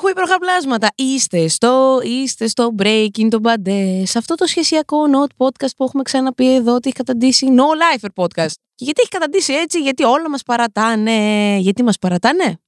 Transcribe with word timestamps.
Καλησπέρα, 0.00 0.26
καλησπέρα 0.26 0.68
με 0.68 0.78
τα 0.78 0.88
χούι 0.88 0.88
προχαπλάσματα. 0.88 0.88
Είστε 0.94 1.48
στο, 1.48 2.00
είστε 2.02 2.46
στο 2.46 2.74
Breaking 2.78 3.28
το 3.28 3.38
Μπαντέ. 3.38 4.02
Σε 4.06 4.18
αυτό 4.18 4.34
το 4.34 4.46
σχεσιακό 4.46 4.96
not 5.14 5.46
podcast 5.46 5.70
που 5.76 5.84
έχουμε 5.84 6.02
ξαναπεί 6.02 6.54
εδώ 6.54 6.74
ότι 6.74 6.88
έχει 6.88 6.96
καταντήσει 6.96 7.46
No 7.50 7.60
Lifer 7.60 8.08
podcast. 8.14 8.52
Και 8.74 8.84
γιατί 8.84 9.00
έχει 9.00 9.10
καταντήσει 9.10 9.52
έτσι, 9.52 9.80
γιατί 9.80 10.04
όλα 10.04 10.30
μας 10.30 10.42
παρατάνε. 10.42 11.56
Γιατί 11.58 11.82
μας 11.82 11.98
παρατάνε; 11.98 12.60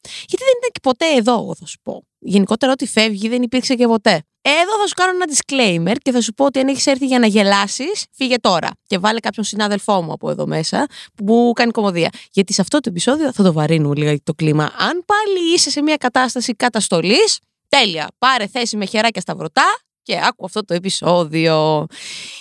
Γιατί 0.00 0.44
δεν 0.44 0.54
ήταν 0.58 0.70
και 0.72 0.80
ποτέ 0.82 1.06
εδώ, 1.16 1.32
εγώ 1.32 1.54
θα 1.54 1.66
σου 1.66 1.78
πω. 1.82 2.02
Γενικότερα, 2.18 2.72
ό,τι 2.72 2.86
φεύγει 2.86 3.28
δεν 3.28 3.42
υπήρξε 3.42 3.74
και 3.74 3.86
ποτέ. 3.86 4.22
Εδώ 4.40 4.78
θα 4.80 4.86
σου 4.86 4.94
κάνω 4.94 5.10
ένα 5.10 5.26
disclaimer 5.34 5.96
και 6.02 6.12
θα 6.12 6.20
σου 6.20 6.34
πω 6.34 6.44
ότι 6.44 6.58
αν 6.58 6.68
έχεις 6.68 6.86
έρθει 6.86 7.06
για 7.06 7.18
να 7.18 7.26
γελάσεις, 7.26 8.04
φύγε 8.12 8.36
τώρα. 8.40 8.70
Και 8.86 8.98
βάλε 8.98 9.20
κάποιον 9.20 9.44
συνάδελφό 9.44 10.02
μου 10.02 10.12
από 10.12 10.30
εδώ 10.30 10.46
μέσα 10.46 10.86
που 11.14 11.52
κάνει 11.54 11.70
κομμωδία. 11.70 12.08
Γιατί 12.32 12.52
σε 12.52 12.60
αυτό 12.60 12.80
το 12.80 12.88
επεισόδιο 12.90 13.32
θα 13.32 13.42
το 13.42 13.52
βαρύνουμε 13.52 13.94
λίγα 13.94 14.16
το 14.22 14.34
κλίμα. 14.34 14.64
Αν 14.64 15.04
πάλι 15.06 15.54
είσαι 15.54 15.70
σε 15.70 15.82
μια 15.82 15.96
κατάσταση 15.96 16.52
καταστολής, 16.52 17.38
τέλεια. 17.68 18.08
Πάρε 18.18 18.46
θέση 18.46 18.76
με 18.76 18.84
χεράκια 18.84 19.20
στα 19.20 19.34
βρωτά 19.34 19.66
και 20.02 20.20
άκου 20.22 20.44
αυτό 20.44 20.64
το 20.64 20.74
επεισόδιο. 20.74 21.86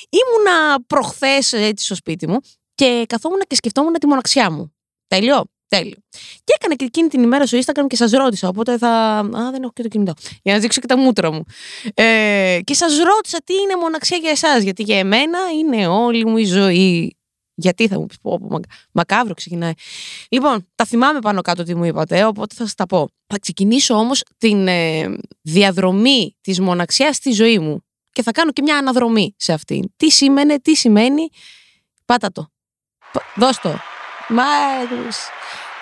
Ήμουνα 0.10 0.84
προχθές 0.88 1.54
έτσι 1.54 1.86
στο 1.86 1.96
σπίτι 1.96 2.28
μου 2.28 2.38
και 2.76 3.06
καθόμουν 3.08 3.40
και 3.48 3.56
σκεφτόμουν 3.56 3.94
τη 3.94 4.08
μοναξιά 4.08 4.52
μου. 4.52 4.74
Τέλειο. 5.08 5.44
Τέλειο. 5.68 5.96
Και 6.44 6.54
έκανα 6.60 6.76
και 6.76 6.86
εκείνη 6.86 7.08
την 7.08 7.24
ημέρα 7.24 7.46
στο 7.46 7.58
Instagram 7.58 7.86
και 7.88 7.96
σας 7.96 8.12
ρώτησα. 8.12 8.48
Οπότε 8.48 8.78
θα. 8.78 8.90
Α, 9.18 9.52
δεν 9.52 9.62
έχω 9.64 9.72
και 9.74 9.82
το 9.82 9.88
κινητό. 9.88 10.14
Για 10.42 10.54
να 10.54 10.60
δείξω 10.60 10.82
και 10.82 10.88
τα 10.88 10.98
μούτρα 10.98 11.32
μου. 11.32 11.44
Ε, 11.94 12.60
και 12.64 12.74
σας 12.74 12.98
ρώτησα 12.98 13.38
τι 13.44 13.54
είναι 13.54 13.76
μοναξιά 13.76 14.18
για 14.18 14.30
εσάς; 14.30 14.64
Γιατί 14.64 14.84
για 14.84 15.00
εμένα 15.00 15.40
είναι 15.60 15.88
όλη 15.88 16.26
μου 16.26 16.38
η 16.38 16.46
ζωή. 16.46 17.18
Γιατί 17.60 17.88
θα 17.88 18.00
μου 18.00 18.06
πεις, 18.06 18.18
πω, 18.22 18.40
πω, 18.40 18.48
μακ- 18.50 18.70
μακάβρο 18.92 19.34
ξεκινάει. 19.34 19.72
Λοιπόν, 20.30 20.68
τα 20.76 20.86
θυμάμαι 20.86 21.20
πάνω 21.20 21.42
κάτω 21.42 21.64
τι 21.64 21.76
μου 21.76 21.84
είπατε, 21.84 22.26
οπότε 22.26 22.56
θα 22.56 22.64
σας 22.64 22.76
τα 22.76 22.86
πω. 22.86 23.10
Θα 23.28 23.40
ξεκινήσω 23.40 23.94
όμως 23.96 24.24
την 24.38 24.68
ε, 24.68 25.16
διαδρομή 25.42 26.36
της 26.42 26.60
μοναξιάς 26.60 27.16
στη 27.16 27.32
ζωή 27.32 27.60
μου. 27.60 27.82
Και 28.12 28.22
θα 28.22 28.32
κάνω 28.32 28.52
και 28.52 28.62
μια 28.62 28.78
αναδρομή 28.78 29.34
σε 29.38 29.54
αυτήν. 29.54 29.84
Τι 29.98 30.12
σημαίνει, 30.12 30.60
τι 30.60 30.76
σημαίνει. 30.76 31.28
Πάτα 32.06 32.32
το. 32.32 32.48
Π- 33.12 33.40
Δώσ' 33.40 33.60
το. 33.60 33.80
Μάρους. 34.28 35.18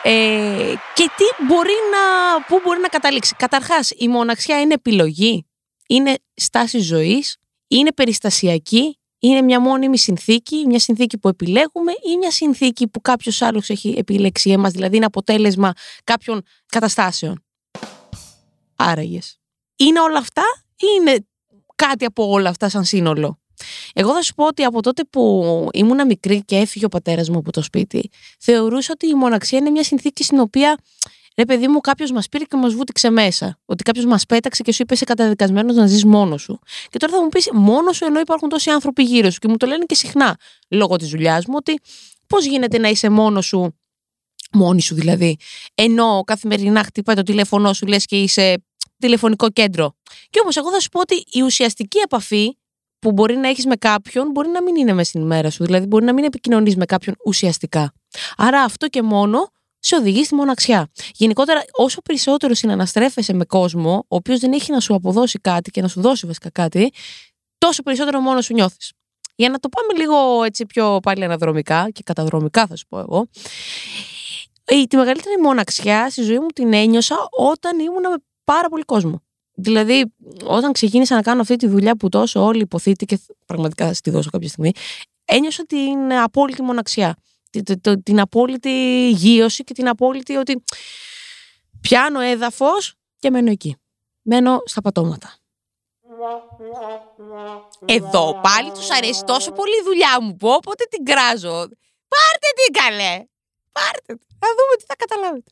Ε, 0.04 0.74
και 0.94 1.10
τι 1.18 1.46
μπορεί 1.46 1.74
να, 1.92 2.44
πού 2.46 2.62
μπορεί 2.64 2.80
να 2.80 2.88
καταλήξει. 2.88 3.36
Καταρχάς, 3.36 3.92
η 3.98 4.08
μοναξιά 4.08 4.62
είναι 4.62 4.74
επιλογή, 4.74 5.48
είναι 5.88 6.18
στάση 6.36 6.80
ζωής, 6.80 7.38
είναι 7.68 7.92
περιστασιακή, 7.92 9.00
είναι 9.20 9.42
μια 9.42 9.60
μόνιμη 9.60 9.98
συνθήκη, 9.98 10.66
μια 10.66 10.80
συνθήκη 10.80 11.18
που 11.18 11.28
επιλέγουμε 11.28 11.92
ή 11.92 12.18
μια 12.18 12.32
συνθήκη 12.32 12.88
που 12.88 13.02
κάποιος 13.02 13.42
άλλος 13.42 13.70
έχει 13.70 13.96
επιλέξει 13.98 14.50
εμάς, 14.52 14.72
δηλαδή 14.72 14.96
είναι 14.96 15.06
αποτέλεσμα 15.06 15.74
κάποιων 16.04 16.42
καταστάσεων. 16.66 17.44
Άραγες. 18.76 19.40
Είναι 19.76 20.00
όλα 20.00 20.18
αυτά 20.18 20.44
ή 20.76 20.86
είναι 21.00 21.28
κάτι 21.76 22.06
από 22.06 22.30
όλα 22.30 22.50
αυτά 22.50 22.70
σαν 22.70 22.84
σύνολο; 22.84 23.40
Εγώ 23.94 24.14
θα 24.14 24.22
σου 24.22 24.34
πω 24.34 24.46
ότι 24.46 24.64
από 24.64 24.82
τότε 24.82 25.04
που 25.10 25.70
ήμουνα 25.74 26.06
μικρή 26.06 26.44
και 26.46 26.56
έφυγε 26.56 26.86
ο 26.86 26.90
πατέρας 26.90 27.30
μου 27.30 27.38
από 27.38 27.52
το 27.52 27.62
σπίτι, 27.62 28.10
θεωρούσα 28.40 28.92
ότι 28.94 29.08
η 29.08 29.14
μοναξία 29.14 29.58
είναι 29.58 29.70
μια 29.70 29.84
συνθήκη 29.84 30.24
στην 30.24 30.40
οποία 30.40 30.78
ρε 31.38 31.46
παιδί 31.46 31.68
μου, 31.68 31.80
κάποιος 31.80 32.12
μας 32.12 32.30
πήρε 32.30 32.44
και 32.44 32.58
μας 32.58 32.74
βούτυξε 32.74 33.10
μέσα. 33.10 33.60
Ότι 33.66 33.84
κάποιος 33.84 34.06
μας 34.06 34.26
πέταξε 34.26 34.64
και 34.64 34.72
σου 34.72 34.82
είπε 34.82 34.94
είσαι 34.94 35.06
καταδικασμένος 35.06 35.76
να 35.76 35.88
ζεις 35.88 36.06
μόνος 36.06 36.42
σου. 36.42 36.60
Και 36.90 36.98
τώρα 36.98 37.14
θα 37.14 37.24
μου 37.24 37.30
πεις 37.30 37.50
μόνος 37.54 37.96
σου 37.96 38.06
ενώ 38.06 38.20
υπάρχουν 38.20 38.50
τόσοι 38.50 38.70
άνθρωποι 38.70 39.04
γύρω 39.04 39.30
σου. 39.30 39.40
Και 39.40 39.48
μου 39.48 39.58
το 39.58 39.66
λένε 39.66 39.86
και 39.86 39.96
συχνά 39.96 40.38
λόγω 40.70 40.96
της 40.96 41.10
δουλειάς 41.10 41.46
μου 41.46 41.54
ότι 41.58 41.80
πώς 42.28 42.46
γίνεται 42.46 42.78
να 42.78 42.88
είσαι 42.88 43.10
μόνος 43.10 43.46
σου, 43.46 43.76
μόνη 44.52 44.82
σου 44.82 44.96
δηλαδή, 44.96 45.38
ενώ 45.76 46.24
καθημερινά 46.26 46.84
χτυπάει 46.84 47.16
το 47.16 47.24
τηλέφωνό 47.24 47.74
σου, 47.74 47.86
λες 47.86 48.06
και 48.06 48.22
είσαι 48.22 48.64
τηλεφωνικό 48.98 49.50
κέντρο. 49.50 49.96
Και 50.30 50.40
όμως, 50.42 50.56
εγώ 50.56 50.72
θα 50.72 50.80
σου 50.80 50.90
πω 50.90 51.00
ότι 51.00 51.24
η 51.32 51.42
ουσιαστική 51.42 51.98
επαφή 52.04 52.58
που 53.06 53.12
μπορεί 53.12 53.36
να 53.36 53.48
έχεις 53.48 53.66
με 53.66 53.76
κάποιον 53.76 54.32
μπορεί 54.32 54.50
να 54.50 54.64
μην 54.64 54.76
είναι 54.76 54.94
μέσα 54.94 55.10
στην 55.10 55.22
ημέρα 55.22 55.50
σου. 55.50 55.64
Δηλαδή, 55.64 55.86
μπορεί 55.86 56.06
να 56.06 56.14
μην 56.14 56.24
επικοινωνείς 56.24 56.76
με 56.76 56.86
κάποιον 56.86 57.16
ουσιαστικά. 57.26 57.94
Άρα, 58.38 58.62
αυτό 58.62 58.88
και 58.88 59.02
μόνο 59.02 59.52
σε 59.80 59.96
οδηγεί 59.96 60.24
στη 60.24 60.36
μοναξιά. 60.36 60.90
Γενικότερα, 61.14 61.64
όσο 61.72 62.02
περισσότερο 62.02 62.54
συναναστρέφεσαι 62.54 63.34
με 63.34 63.46
κόσμο, 63.46 63.94
ο 64.08 64.16
οποίος 64.16 64.40
δεν 64.40 64.54
έχει 64.54 64.72
να 64.72 64.80
σου 64.80 64.94
αποδώσει 64.94 65.40
κάτι 65.40 65.72
και 65.72 65.82
να 65.82 65.88
σου 65.88 66.02
δώσει 66.02 66.26
βασικά 66.26 66.50
κάτι, 66.50 66.94
τόσο 67.58 67.84
περισσότερο 67.84 68.20
μόνος 68.20 68.46
σου 68.46 68.54
νιώθεις. 68.54 68.92
Για 69.36 69.50
να 69.50 69.60
το 69.60 69.70
πάμε 69.70 70.00
λίγο 70.02 70.44
έτσι 70.44 70.66
πιο 70.66 71.00
πάλι 71.04 71.24
αναδρομικά 71.24 71.90
και 71.92 72.02
καταδρομικά, 72.06 72.68
θα 72.68 72.76
σου 72.76 72.86
πω 72.88 73.00
εγώ. 73.00 73.28
Η, 74.68 74.88
τη 74.88 74.98
μεγαλύτερη 74.98 75.42
μοναξιά 75.42 76.10
στη 76.10 76.22
ζωή 76.22 76.40
μου 76.40 76.48
την 76.48 76.74
ένιωσα 76.74 77.16
όταν 77.32 77.80
ήμουνα 77.80 78.10
με 78.10 78.16
πάρα 78.44 78.70
πολύ 78.70 78.84
κόσμο. 78.84 79.25
Δηλαδή, 79.56 80.14
όταν 80.44 80.72
ξεκίνησα 80.72 81.16
να 81.16 81.22
κάνω 81.22 81.42
αυτή 81.42 81.56
τη 81.56 81.68
δουλειά 81.68 81.96
που 81.96 82.10
τόσο 82.10 82.44
όλοι 82.44 82.62
υποθείτε 82.62 83.06
και 83.06 83.20
πραγματικά 83.46 83.88
θα 83.88 83.94
στη 83.94 84.10
δώσω 84.10 84.30
κάποια 84.30 84.48
στιγμή, 84.48 84.72
ένιωσα 85.26 85.66
την 85.66 86.14
απόλυτη 86.14 86.62
μοναξιά. 86.62 87.16
Την, 87.50 87.82
την, 87.82 88.04
την 88.04 88.20
απόλυτη 88.20 89.10
γύρωση 89.10 89.64
και 89.64 89.74
την 89.74 89.88
απόλυτη 89.88 90.36
ότι 90.36 90.64
πιάνω 91.82 92.20
έδαφος 92.20 92.96
και 93.20 93.30
μένω 93.30 93.52
εκεί. 93.52 93.76
Μένω 94.22 94.62
στα 94.66 94.82
πατώματα. 94.82 95.34
Εδώ 97.86 98.40
πάλι 98.42 98.72
τους 98.72 98.92
αρέσει 98.92 99.24
τόσο 99.24 99.52
πολύ 99.52 99.76
η 99.76 99.84
δουλειά 99.84 100.22
μου 100.22 100.36
που 100.36 100.48
όποτε 100.48 100.84
την 100.90 101.06
κράζω. 101.06 101.68
Πάρτε 102.08 102.50
την 102.64 102.74
καλέ! 102.82 103.26
Πάρτε 103.80 104.14
την. 104.14 104.20
Θα 104.40 104.48
δούμε 104.58 104.76
τι 104.78 104.86
θα 104.88 104.96
καταλάβετε. 104.96 105.52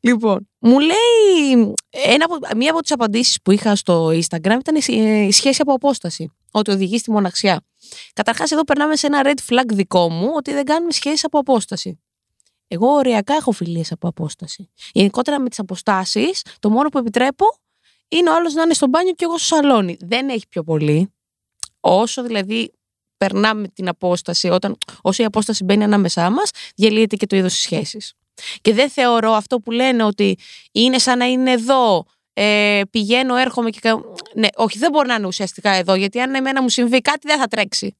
Λοιπόν, 0.00 0.48
μου 0.58 0.78
λέει 0.78 1.74
ένα 1.90 2.24
από, 2.24 2.56
μία 2.56 2.70
από 2.70 2.80
τις 2.80 2.90
απαντήσεις 2.90 3.42
που 3.42 3.50
είχα 3.50 3.76
στο 3.76 4.06
Instagram 4.06 4.56
ήταν 4.60 4.74
η, 4.86 5.26
η 5.26 5.32
σχέση 5.32 5.62
από 5.62 5.72
απόσταση. 5.72 6.32
Ότι 6.50 6.70
οδηγεί 6.70 6.98
στη 6.98 7.10
μοναξιά. 7.10 7.60
Καταρχάς 8.12 8.50
εδώ 8.50 8.64
περνάμε 8.64 8.96
σε 8.96 9.06
ένα 9.06 9.20
red 9.24 9.52
flag 9.52 9.64
δικό 9.66 10.10
μου 10.10 10.30
ότι 10.34 10.52
δεν 10.52 10.64
κάνουμε 10.64 10.92
σχέσεις 10.92 11.24
από 11.24 11.38
απόσταση. 11.38 12.00
Εγώ 12.68 12.86
οριακά 12.86 13.34
έχω 13.34 13.52
φιλίες 13.52 13.92
από 13.92 14.08
απόσταση. 14.08 14.70
Γενικότερα 14.92 15.40
με 15.40 15.48
τις 15.48 15.58
αποστάσεις, 15.58 16.42
το 16.58 16.70
μόνο 16.70 16.88
που 16.88 16.98
επιτρέπω 16.98 17.44
είναι 18.08 18.30
ο 18.30 18.34
άλλος 18.34 18.54
να 18.54 18.62
είναι 18.62 18.74
στο 18.74 18.86
μπάνιο 18.86 19.12
και 19.12 19.24
εγώ 19.24 19.38
στο 19.38 19.54
σαλόνι. 19.54 19.96
Δεν 20.00 20.28
έχει 20.28 20.48
πιο 20.48 20.62
πολύ. 20.62 21.14
Όσο 21.80 22.22
δηλαδή 22.22 22.72
περνάμε 23.24 23.68
την 23.68 23.88
απόσταση, 23.88 24.48
όταν, 24.48 24.76
όσο 25.02 25.22
η 25.22 25.26
απόσταση 25.26 25.64
μπαίνει 25.64 25.84
ανάμεσά 25.84 26.30
μας, 26.30 26.50
διαλύεται 26.74 27.16
και 27.16 27.26
το 27.26 27.36
είδος 27.36 27.52
της 27.52 27.62
σχέσης. 27.62 28.12
Και 28.60 28.74
δεν 28.74 28.90
θεωρώ 28.90 29.32
αυτό 29.32 29.60
που 29.60 29.70
λένε 29.70 30.02
ότι 30.04 30.38
είναι 30.72 30.98
σαν 30.98 31.18
να 31.18 31.24
είναι 31.24 31.50
εδώ, 31.52 32.04
ε, 32.32 32.80
πηγαίνω, 32.90 33.36
έρχομαι 33.36 33.70
και. 33.70 33.78
κα- 33.80 34.00
Ναι, 34.34 34.48
όχι, 34.56 34.78
δεν 34.78 34.90
μπορεί 34.90 35.08
να 35.08 35.14
είναι 35.14 35.26
ουσιαστικά 35.26 35.70
εδώ, 35.70 35.94
γιατί 35.94 36.20
αν 36.20 36.34
εμένα 36.34 36.62
μου 36.62 36.68
συμβεί 36.68 37.00
κάτι, 37.00 37.26
δεν 37.28 37.38
θα 37.38 37.46
τρέξει. 37.46 37.94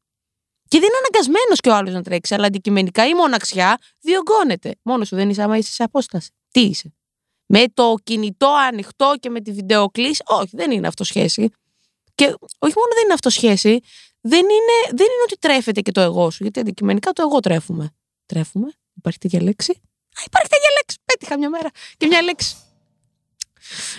Και 0.69 0.79
δεν 0.79 0.89
είναι 0.89 0.99
αναγκασμένος 0.99 1.61
και 1.61 1.69
ο 1.69 1.75
άλλος 1.75 1.93
να 1.95 2.03
τρέξει, 2.03 2.35
αλλά 2.35 2.47
αντικειμενικά 2.47 3.07
η 3.07 3.15
μοναξιά 3.15 3.79
διωγγώνεται. 4.01 4.75
Μόνος 4.83 5.09
σου 5.09 5.17
δεν 5.17 5.31
είσαι 5.31 5.43
άμα 5.43 5.57
είσαι 5.57 5.73
σε 5.73 5.83
απόσταση. 5.83 6.31
Τι 6.51 6.61
είσαι. 6.61 6.95
Με 7.47 7.65
το 7.75 7.95
κινητό 8.03 8.49
ανοιχτό 8.69 9.15
και 9.21 9.31
με 9.31 9.41
τη 9.41 9.53
βιντεοκλήση. 9.53 10.23
Όχι, 10.27 10.49
δεν 10.53 10.71
είναι 10.71 10.87
αυτό 10.87 11.05
σχέση. 11.05 11.51
Και 12.21 12.27
όχι 12.59 12.75
μόνο 12.77 12.93
δεν 12.95 13.05
είναι 13.05 13.13
αυτό 13.13 13.31
σχέση, 13.31 13.81
δεν 14.21 14.41
είναι, 14.41 14.77
δεν 14.89 15.07
είναι 15.07 15.23
ότι 15.25 15.37
τρέφεται 15.39 15.81
και 15.81 15.93
το 15.93 16.01
εγώ 16.01 16.31
σου. 16.31 16.43
Γιατί 16.43 16.61
αντικειμενικά 16.61 17.13
το 17.13 17.23
εγώ 17.31 17.41
τρέφουμε. 17.41 17.91
Τρέφουμε; 18.27 18.73
Υπάρχει 18.95 19.19
τέτοια 19.19 19.43
λέξη; 19.43 19.71
Α, 20.19 20.23
υπάρχει 20.27 20.49
τέτοια 20.49 20.69
λέξη. 20.79 20.97
Πέτυχα 21.05 21.39
μια 21.39 21.49
μέρα 21.51 21.71
και 21.97 22.07
μια 22.07 22.23
λέξη. 22.23 22.57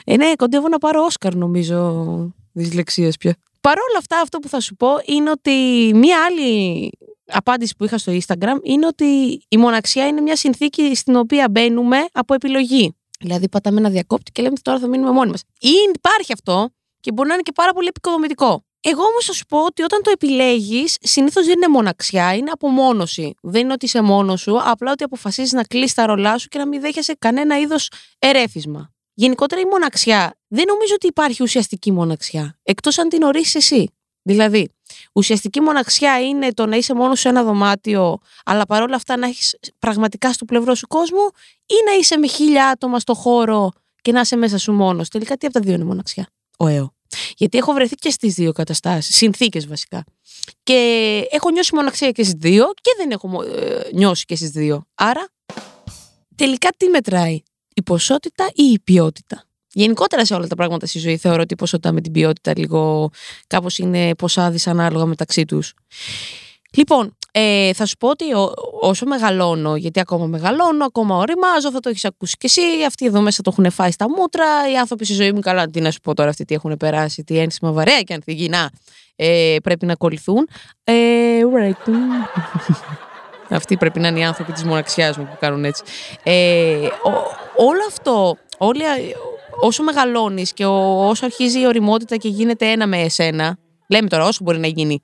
Ε, 0.04 0.16
ναι, 0.16 0.36
κοντεύω 0.36 0.68
να 0.68 0.78
πάρω 0.78 1.04
Όσκαρ 1.04 1.36
νομίζω 1.36 2.34
δυσλεξίας 2.52 3.18
πια. 3.18 3.36
Παρ' 3.62 3.78
όλα 3.78 3.98
αυτά, 3.98 4.20
αυτό 4.20 4.40
που 4.40 4.48
θα 4.48 4.60
σου 4.60 4.76
πω 4.76 4.88
είναι 5.06 5.30
ότι 5.30 5.52
μία 5.96 6.26
άλλη 6.26 6.90
απάντηση 7.26 7.76
που 7.78 7.84
είχα 7.84 7.98
στο 7.98 8.12
Instagram 8.12 8.60
είναι 8.64 8.86
ότι 8.86 9.06
η 9.48 9.58
μοναξιά 9.58 10.08
είναι 10.08 10.22
μια 10.22 10.36
συνθήκη 10.36 10.96
στην 10.96 11.16
οποία 11.16 11.50
μπαίνουμε 11.52 11.98
από 12.12 12.34
επιλογή. 12.34 12.96
Δηλαδή, 13.20 13.50
πατάμε 13.50 13.80
ένα 13.80 13.90
διακόπτη 13.90 14.32
και 14.32 14.42
λέμε 14.42 14.56
τώρα 14.62 14.80
θα 14.80 14.88
μείνουμε 14.88 15.12
μόνοι 15.12 15.32
μας. 15.32 15.44
Ή 15.60 15.72
υπάρχει 15.96 16.34
αυτό 16.34 16.70
και 17.02 17.12
μπορεί 17.12 17.28
να 17.28 17.34
είναι 17.34 17.44
και 17.44 17.52
πάρα 17.52 17.74
πολύ 17.74 17.88
επικοδομητικό. 17.88 18.64
Εγώ 18.82 19.04
όμως 19.04 19.26
θα 19.26 19.34
σου 19.34 19.46
πω 19.46 19.66
ότι 19.66 19.82
όταν 19.84 20.02
το 20.04 20.12
επιλέγεις, 20.12 20.98
συνήθως 21.02 21.46
δεν 21.46 21.54
είναι 21.56 21.68
μοναξιά, 21.68 22.36
είναι 22.36 22.52
απομόνωση. 22.52 23.36
Δεν 23.42 23.62
είναι 23.62 23.74
ότι 23.74 23.86
είσαι 23.86 24.02
μόνος 24.02 24.42
σου, 24.42 24.60
απλά 24.64 24.92
ότι 24.92 25.04
αποφασίζεις 25.04 25.52
να 25.52 25.64
κλείσει 25.64 25.96
τα 25.96 26.06
ρολά 26.06 26.38
σου 26.38 26.48
και 26.48 26.58
να 26.58 26.68
μην 26.68 26.82
δέχεσαι 26.82 27.16
κανένα 27.20 27.60
είδος 27.60 27.90
ερέφισμα. 28.20 28.92
Γενικότερα 29.14 29.62
η 29.62 29.66
μοναξιά 29.66 30.38
δεν 30.48 30.64
νομίζω 30.68 30.94
ότι 30.94 31.08
υπάρχει 31.08 31.44
ουσιαστική 31.44 31.92
μοναξιά, 31.92 32.60
εκτός 32.64 32.98
αν 32.98 33.10
την 33.10 33.22
ορίσει 33.22 33.58
εσύ. 33.58 33.94
Δηλαδή, 34.22 34.70
Ουσιαστική 35.14 35.62
μοναξιά 35.62 36.22
είναι 36.22 36.54
το 36.54 36.66
να 36.66 36.76
είσαι 36.76 36.94
μόνος 36.94 37.20
σε 37.20 37.30
ένα 37.30 37.44
δωμάτιο, 37.44 38.18
αλλά 38.46 38.66
παρόλα 38.66 38.96
αυτά 38.96 39.18
να 39.18 39.28
έχεις 39.28 39.60
πραγματικά 39.80 40.34
στο 40.34 40.46
πλευρό 40.46 40.76
σου 40.76 40.88
κόσμο, 40.88 41.32
ή 41.66 41.76
να 41.86 41.94
είσαι 42.00 42.18
με 42.18 42.28
χίλια 42.28 42.68
άτομα 42.68 43.00
στο 43.00 43.14
χώρο 43.14 43.72
και 44.02 44.12
να 44.12 44.20
είσαι 44.20 44.36
μέσα 44.36 44.58
σου 44.58 44.74
μόνος. 44.74 45.10
Τελικά 45.10 45.38
τι 45.38 45.46
από 45.46 45.56
τα 45.56 45.60
δύο 45.62 45.74
είναι 45.74 45.84
μοναξιά; 45.84 46.28
Ο 46.62 46.68
ΕΟ. 46.68 46.94
Γιατί 47.36 47.58
έχω 47.58 47.74
βρεθεί 47.74 47.96
και 47.96 48.10
στις 48.10 48.34
δύο 48.34 48.52
καταστάσεις, 48.52 49.16
συνθήκες 49.16 49.68
βασικά. 49.68 50.04
Και 50.64 50.78
έχω 51.32 51.50
νιώσει 51.50 51.76
μοναξία 51.76 52.12
και 52.12 52.24
στις 52.24 52.36
δύο 52.38 52.66
και 52.66 52.92
δεν 52.98 53.12
έχω 53.12 53.44
ε, 53.44 53.90
νιώσει 53.94 54.26
και 54.26 54.36
στις 54.36 54.50
δύο. 54.50 54.86
Άρα, 54.96 55.28
τελικά 56.36 56.70
τι 56.78 56.88
μετράει, 56.88 57.42
η 57.74 57.82
ποσότητα 57.84 58.50
ή 58.54 58.64
η 58.64 58.80
ποιότητα; 58.80 59.46
Γενικότερα 59.74 60.26
σε 60.26 60.34
όλα 60.34 60.48
τα 60.48 60.56
πράγματα 60.56 60.86
στη 60.86 61.00
ζωή 61.00 61.18
θεωρώ 61.18 61.42
ότι 61.42 61.54
η 61.54 61.58
ποσότητα 61.58 61.92
με 61.92 62.02
την 62.02 62.12
ποιότητα 62.12 62.54
λίγο 62.58 63.10
κάπως 63.48 63.78
είναι 63.78 64.16
ποσά 64.16 64.52
δυσανάλογα 64.52 65.06
μεταξύ 65.06 65.46
τους. 65.46 65.74
Λοιπόν, 66.74 67.18
ε, 67.32 67.74
θα 67.74 67.86
σου 67.86 67.98
πω 67.98 68.08
ότι 68.08 68.26
όσο 68.82 69.06
μεγαλώνω, 69.06 69.76
γιατί 69.76 70.00
ακόμα 70.00 70.26
μεγαλώνω, 70.26 70.86
ακόμα 70.86 71.16
οριμάζω, 71.16 71.72
θα 71.72 71.80
το 71.80 71.90
έχεις 71.90 72.06
ακούσει 72.06 72.36
κι 72.38 72.46
εσύ. 72.46 72.62
Αυτοί 72.88 73.06
εδώ 73.06 73.22
μέσα 73.22 73.42
το 73.42 73.52
έχουν 73.54 73.72
φάει 73.72 73.92
στα 73.92 74.10
μούτρα. 74.10 74.46
Οι 74.72 74.78
άνθρωποι 74.78 75.06
στη 75.06 75.14
ζωή 75.14 75.32
μου, 75.32 75.40
καλά, 75.40 75.68
τι 75.68 75.82
να 75.82 75.92
σου 75.92 76.00
πω 76.00 76.14
τώρα, 76.14 76.30
αυτοί 76.30 76.46
τι 76.46 76.54
έχουν 76.54 76.78
περάσει, 76.78 77.24
τι 77.24 77.38
ένσημα 77.38 77.72
βαρέα 77.72 78.02
και 78.02 78.14
ανθυγινά 78.14 78.72
ε, 79.16 79.56
πρέπει 79.64 79.86
να 79.86 79.94
ακολουθούν. 79.94 80.48
Ε, 80.84 80.94
Αυτοί 83.50 83.78
πρέπει 83.78 84.00
να 84.00 84.08
είναι 84.08 84.20
οι 84.20 84.24
άνθρωποι 84.24 84.52
της 84.52 84.64
μοναξιάς 84.64 85.18
μου 85.18 85.24
που 85.24 85.38
κάνουν 85.40 85.66
έτσι. 85.66 85.84
Ε, 86.24 86.88
όλο 87.56 87.82
αυτό, 87.88 88.38
όλη, 88.58 88.82
όσο 89.62 89.84
μεγαλώνεις 89.84 90.54
και 90.54 90.66
όσο 90.66 91.26
αρχίζει 91.26 91.60
η 91.60 91.66
οριμότητα 91.66 92.16
και 92.16 92.28
γίνεται 92.28 92.72
ένα 92.72 92.88
με 92.88 93.02
εσένα, 93.02 93.58
λέμε 93.90 94.08
τώρα 94.08 94.26
όσο 94.26 94.44
μπορεί 94.44 94.60
να 94.60 94.68
γίνει 94.68 95.04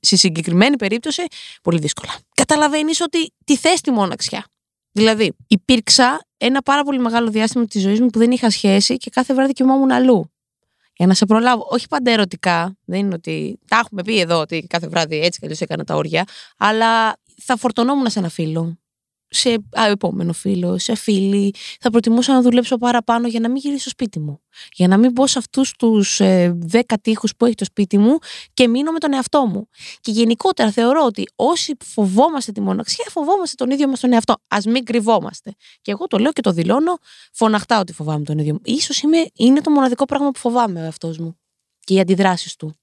στη 0.00 0.16
συγκεκριμένη 0.16 0.76
περίπτωση, 0.76 1.22
πολύ 1.62 1.78
δύσκολα. 1.78 2.12
Καταλαβαίνεις 2.34 3.00
ότι 3.00 3.32
τη 3.44 3.56
θες 3.56 3.80
τη 3.80 3.90
μοναξιά. 3.90 4.44
Δηλαδή, 4.92 5.32
υπήρξα 5.46 6.26
ένα 6.36 6.62
πάρα 6.62 6.82
πολύ 6.82 6.98
μεγάλο 6.98 7.30
διάστημα 7.30 7.64
της 7.64 7.82
ζωής 7.82 8.00
μου 8.00 8.06
που 8.06 8.18
δεν 8.18 8.30
είχα 8.30 8.50
σχέση 8.50 8.96
και 8.96 9.10
κάθε 9.10 9.34
βράδυ 9.34 9.52
κοιμόμουν 9.52 9.90
αλλού. 9.90 10.32
Για 10.96 11.06
να 11.06 11.14
σε 11.14 11.26
προλάβω, 11.26 11.66
όχι 11.70 11.88
πάντα 11.88 12.10
ερωτικά, 12.10 12.76
δεν 12.84 12.98
είναι 12.98 13.14
ότι. 13.14 13.58
Τα 13.68 13.76
έχουμε 13.76 14.02
πει 14.02 14.18
εδώ 14.18 14.40
ότι 14.40 14.66
κάθε 14.68 14.88
βράδυ 14.88 15.16
έτσι 15.16 15.38
κι 15.38 15.44
αλλιώς 15.44 15.60
έκανα 15.60 15.84
τα 15.84 15.94
όρια, 15.94 16.24
αλλά 16.56 17.16
θα 17.42 17.56
φορτωνόμουν 17.56 18.10
σε 18.10 18.18
ένα 18.18 18.28
φίλο 18.28 18.78
σε 19.34 19.52
α, 19.80 19.86
επόμενο 19.86 20.32
φίλο, 20.32 20.78
σε 20.78 20.94
φίλη. 20.94 21.54
Θα 21.80 21.90
προτιμούσα 21.90 22.32
να 22.32 22.42
δουλέψω 22.42 22.76
παραπάνω 22.76 23.28
για 23.28 23.40
να 23.40 23.48
μην 23.48 23.56
γυρίσω 23.56 23.80
στο 23.80 23.90
σπίτι 23.90 24.20
μου. 24.20 24.40
Για 24.72 24.88
να 24.88 24.96
μην 24.96 25.12
μπω 25.12 25.26
σε 25.26 25.38
αυτούς 25.38 25.72
τους 25.72 26.20
ε, 26.20 26.56
δέκα 26.56 26.98
τείχους 26.98 27.36
που 27.36 27.44
έχει 27.44 27.54
το 27.54 27.64
σπίτι 27.64 27.98
μου 27.98 28.18
και 28.54 28.68
μείνω 28.68 28.92
με 28.92 28.98
τον 28.98 29.12
εαυτό 29.12 29.46
μου. 29.46 29.68
Και 30.00 30.10
γενικότερα 30.10 30.70
θεωρώ 30.70 31.04
ότι 31.04 31.28
όσοι 31.36 31.76
φοβόμαστε 31.84 32.52
τη 32.52 32.60
μοναξιά, 32.60 33.04
φοβόμαστε 33.08 33.64
τον 33.64 33.70
ίδιο 33.70 33.88
μας 33.88 34.00
τον 34.00 34.12
εαυτό. 34.12 34.32
Α 34.32 34.58
μην 34.66 34.84
κρυβόμαστε. 34.84 35.54
Και 35.82 35.90
εγώ 35.90 36.06
το 36.06 36.18
λέω 36.18 36.32
και 36.32 36.40
το 36.40 36.52
δηλώνω 36.52 36.98
φωναχτά 37.32 37.80
ότι 37.80 37.92
φοβάμαι 37.92 38.24
τον 38.24 38.38
ίδιο 38.38 38.52
μου. 38.52 38.78
σω 38.80 39.08
είναι 39.36 39.60
το 39.60 39.70
μοναδικό 39.70 40.04
πράγμα 40.04 40.30
που 40.30 40.38
φοβάμαι 40.38 40.80
ο 40.80 40.84
εαυτός 40.84 41.18
μου 41.18 41.38
και 41.80 41.94
οι 41.94 42.00
αντιδράσεις 42.00 42.56
του. 42.56 42.74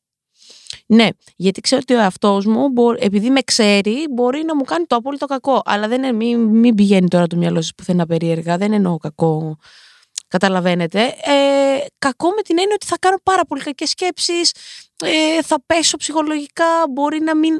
Ναι, 0.85 1.07
γιατί 1.35 1.61
ξέρω 1.61 1.81
ότι 1.83 1.99
ο 1.99 1.99
εαυτός 1.99 2.45
μου, 2.45 2.65
επειδή 2.97 3.29
με 3.29 3.41
ξέρει, 3.41 4.07
μπορεί 4.11 4.43
να 4.45 4.55
μου 4.55 4.63
κάνει 4.63 4.85
το 4.85 4.95
απόλυτο 4.95 5.25
κακό. 5.25 5.61
Αλλά 5.65 5.87
δεν 5.87 6.03
είναι, 6.03 6.11
μην, 6.11 6.39
μην 6.39 6.75
πηγαίνει 6.75 7.07
τώρα 7.07 7.27
το 7.27 7.35
μυαλό 7.37 7.61
σας 7.61 7.71
πουθενά 7.75 8.05
περίεργα. 8.05 8.57
Δεν 8.57 8.73
εννοώ 8.73 8.97
κακό. 8.97 9.57
Καταλαβαίνετε. 10.27 11.01
Ε, 11.03 11.85
κακό 11.97 12.29
με 12.29 12.41
την 12.41 12.59
έννοια 12.59 12.75
ότι 12.75 12.85
θα 12.85 12.97
κάνω 12.99 13.17
πάρα 13.23 13.45
πολύ 13.45 13.61
κακές 13.61 13.89
σκέψεις. 13.89 14.51
Ε, 15.03 15.41
θα 15.41 15.63
πέσω 15.65 15.97
ψυχολογικά. 15.97 16.65
Μπορεί 16.89 17.19
να 17.19 17.35
μην 17.35 17.59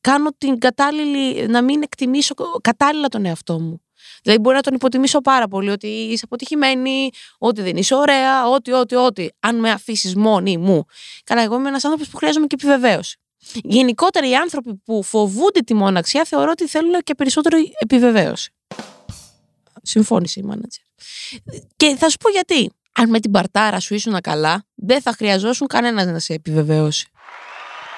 κάνω 0.00 0.30
την 0.38 0.58
κατάλληλη, 0.58 1.46
να 1.46 1.62
μην 1.62 1.82
εκτιμήσω 1.82 2.34
κατάλληλα 2.60 3.08
τον 3.08 3.24
εαυτό 3.24 3.60
μου. 3.60 3.80
Δηλαδή, 4.22 4.40
μπορεί 4.40 4.56
να 4.56 4.62
τον 4.62 4.74
υποτιμήσω 4.74 5.20
πάρα 5.20 5.48
πολύ 5.48 5.70
ότι 5.70 5.86
είσαι 5.86 6.22
αποτυχημένη, 6.24 7.10
ότι 7.38 7.62
δεν 7.62 7.76
είσαι 7.76 7.94
ωραία, 7.94 8.48
ότι, 8.48 8.72
ότι, 8.72 8.94
ότι. 8.94 9.32
Αν 9.40 9.58
με 9.58 9.70
αφήσεις 9.70 10.14
μόνη 10.14 10.56
μου. 10.56 10.84
Καλά, 11.24 11.42
εγώ 11.42 11.56
είμαι 11.56 11.68
ένας 11.68 11.84
άνθρωπος 11.84 12.08
που 12.08 12.16
χρειάζομαι 12.16 12.46
και 12.46 12.56
επιβεβαίωση. 12.58 13.18
Γενικότερα, 13.54 14.28
οι 14.28 14.34
άνθρωποι 14.34 14.74
που 14.84 15.02
φοβούνται 15.02 15.60
τη 15.60 15.74
μοναξιά 15.74 16.24
θεωρώ 16.24 16.50
ότι 16.50 16.66
θέλουν 16.66 17.00
και 17.04 17.14
περισσότερο 17.14 17.56
επιβεβαίωση. 17.78 18.52
Συμφώνησε 19.82 20.40
η 20.40 20.42
μάνατζερ. 20.42 20.82
Και 21.76 21.96
θα 21.96 22.08
σου 22.08 22.16
πω 22.16 22.28
γιατί. 22.28 22.70
Αν 22.92 23.10
με 23.10 23.20
την 23.20 23.30
παρτάρα 23.30 23.80
σου 23.80 23.94
ήσουν 23.94 24.20
καλά, 24.20 24.64
δεν 24.74 25.02
θα 25.02 25.12
χρειαζόσουν 25.12 25.66
κανένας 25.66 26.06
να 26.06 26.18
σε 26.18 26.32
επιβεβαίωσει. 26.32 27.08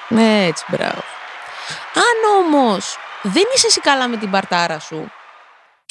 Ναι, 0.09 0.45
έτσι, 0.45 0.65
μπράβο. 0.71 1.01
Αν 1.95 2.43
όμως 2.43 2.97
δεν 3.23 3.43
είσαι 3.55 3.67
εσύ 3.67 3.79
καλά 3.79 4.07
με 4.07 4.17
την 4.17 4.29
παρτάρα 4.29 4.79
σου 4.79 5.11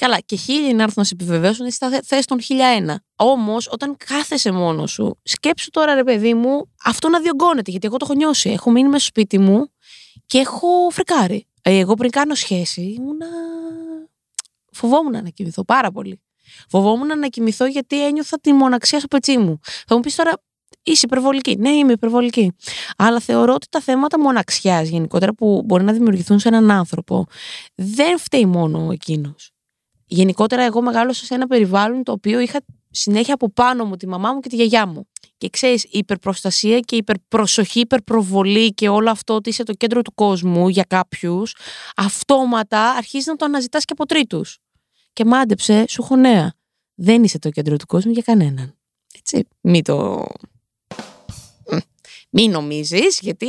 Καλά, 0.02 0.20
και 0.20 0.36
χίλιοι 0.36 0.72
να 0.74 0.82
έρθουν 0.82 0.94
να 0.96 1.04
σε 1.04 1.14
επιβεβαίωσουν, 1.14 1.66
εσύ 1.66 1.76
θα 1.80 2.00
θε 2.04 2.18
τον 2.24 2.40
χίλια 2.40 2.66
ένα. 2.66 3.02
Όμως, 3.16 3.68
όταν 3.70 3.96
κάθεσαι 4.06 4.50
μόνος 4.52 4.90
σου, 4.90 5.18
σκέψου 5.22 5.70
τώρα, 5.70 5.94
ρε 5.94 6.04
παιδί 6.04 6.34
μου, 6.34 6.70
αυτό 6.84 7.08
να 7.08 7.20
διωγγώνεται. 7.20 7.70
Γιατί 7.70 7.86
εγώ 7.86 7.96
το 7.96 8.04
έχω 8.08 8.14
νιώσει. 8.18 8.50
Έχω 8.50 8.70
μείνει 8.70 8.88
μέσα 8.88 8.98
στο 8.98 9.08
σπίτι 9.08 9.38
μου 9.38 9.68
και 10.26 10.38
έχω 10.38 10.68
φρικάρει. 10.90 11.46
Ε, 11.62 11.78
εγώ 11.78 11.94
πριν 11.94 12.10
κάνω 12.10 12.34
σχέση 12.34 12.80
ήμουνα. 12.80 13.26
Φοβόμουν 14.72 15.12
να 15.12 15.28
κοιμηθώ 15.28 15.64
πάρα 15.64 15.90
πολύ. 15.90 16.20
Φοβόμουν 16.68 17.18
να 17.18 17.28
κοιμηθώ 17.28 17.66
γιατί 17.66 18.06
ένιωθα 18.06 18.40
τη 18.40 18.52
μοναξιά 18.52 18.98
στο 18.98 19.08
πετσί 19.08 19.38
μου. 19.38 19.58
Θα 19.86 19.94
μου 19.94 20.00
πεις 20.00 20.14
τώρα, 20.14 20.32
είσαι 20.82 21.06
υπερβολική. 21.06 21.56
Ναι, 21.56 21.70
είμαι 21.70 21.92
υπερβολική. 21.92 22.52
Αλλά 22.96 23.20
θεωρώ 23.20 23.54
ότι 23.54 23.66
τα 23.70 23.80
θέματα 23.80 24.20
μοναξιάς 24.20 24.88
γενικότερα 24.88 25.34
που 25.34 25.62
μπορεί 25.64 25.84
να 25.84 25.92
δημιουργηθούν 25.92 26.38
σε 26.38 26.48
έναν 26.48 26.70
άνθρωπο 26.70 27.26
δεν 27.74 28.18
φταίει 28.18 28.46
μόνο 28.46 28.88
εκείνος 28.92 29.51
γενικότερα 30.12 30.62
εγώ 30.62 30.82
μεγάλωσα 30.82 31.24
σε 31.24 31.34
ένα 31.34 31.46
περιβάλλον 31.46 32.02
το 32.02 32.12
οποίο 32.12 32.40
είχα 32.40 32.60
συνέχεια 32.90 33.34
από 33.34 33.50
πάνω 33.50 33.84
μου 33.84 33.96
τη 33.96 34.08
μαμά 34.08 34.32
μου 34.32 34.40
και 34.40 34.48
τη 34.48 34.56
γιαγιά 34.56 34.86
μου. 34.86 35.06
Και 35.38 35.48
ξέρεις, 35.48 35.84
η 35.84 35.90
υπερπροστασία 35.92 36.80
και 36.80 36.94
η 36.94 36.98
υπερπροσοχή, 36.98 37.78
η 37.78 37.80
υπερπροβολή 37.80 38.74
και 38.74 38.88
όλο 38.88 39.10
αυτό 39.10 39.34
ότι 39.34 39.48
είσαι 39.48 39.62
το 39.62 39.72
κέντρο 39.72 40.02
του 40.02 40.14
κόσμου 40.14 40.68
για 40.68 40.84
κάποιους, 40.88 41.56
αυτόματα 41.96 42.90
αρχίζει 42.90 43.28
να 43.28 43.36
το 43.36 43.44
αναζητάς 43.44 43.84
και 43.84 43.92
από 43.92 44.06
τρίτους. 44.06 44.58
Και 45.12 45.24
μάντεψε, 45.24 45.84
σου 45.88 46.02
έχω 46.02 46.16
νέα. 46.16 46.54
Δεν 46.94 47.24
είσαι 47.24 47.38
το 47.38 47.50
κέντρο 47.50 47.76
του 47.76 47.86
κόσμου 47.86 48.12
για 48.12 48.22
κανέναν. 48.22 48.78
Έτσι, 49.18 49.48
μη 49.60 49.82
το. 49.82 50.26
Μη 52.30 52.48
νομίζεις, 52.48 53.18
γιατί 53.20 53.46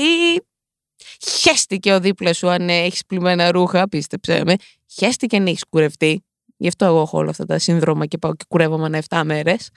χέστηκε 1.20 1.94
ο 1.94 2.00
δίπλα 2.00 2.34
σου 2.34 2.50
αν 2.50 2.70
έχεις 2.70 3.06
πλημμένα 3.06 3.52
ρούχα, 3.52 3.90
πίστεψέ 3.90 4.44
με. 4.46 4.56
Χέστηκε 4.88 5.38
αν 5.38 5.48
έχεις 5.48 5.66
κουρευτεί. 5.70 6.24
Γι' 6.64 6.70
αυτό 6.70 6.86
εγώ 6.86 7.02
έχω 7.02 7.18
όλα 7.18 7.30
αυτά 7.30 7.46
τα 7.46 7.60
σύνδρομα 7.60 8.06
και 8.06 8.18
πάω 8.18 8.36
και 8.36 8.46
κουρεύομαι 8.48 8.86
ανά 8.86 9.02
7 9.10 9.22
μέρες. 9.26 9.70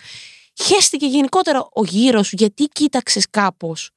Χαίστηκε 0.63 1.07
γενικότερα 1.07 1.69
ο 1.73 1.85
γύρος 1.85 2.27
σου 2.27 2.37
γιατί 2.39 2.65
κοίταξες 2.65 3.27
κάπως; 3.31 3.91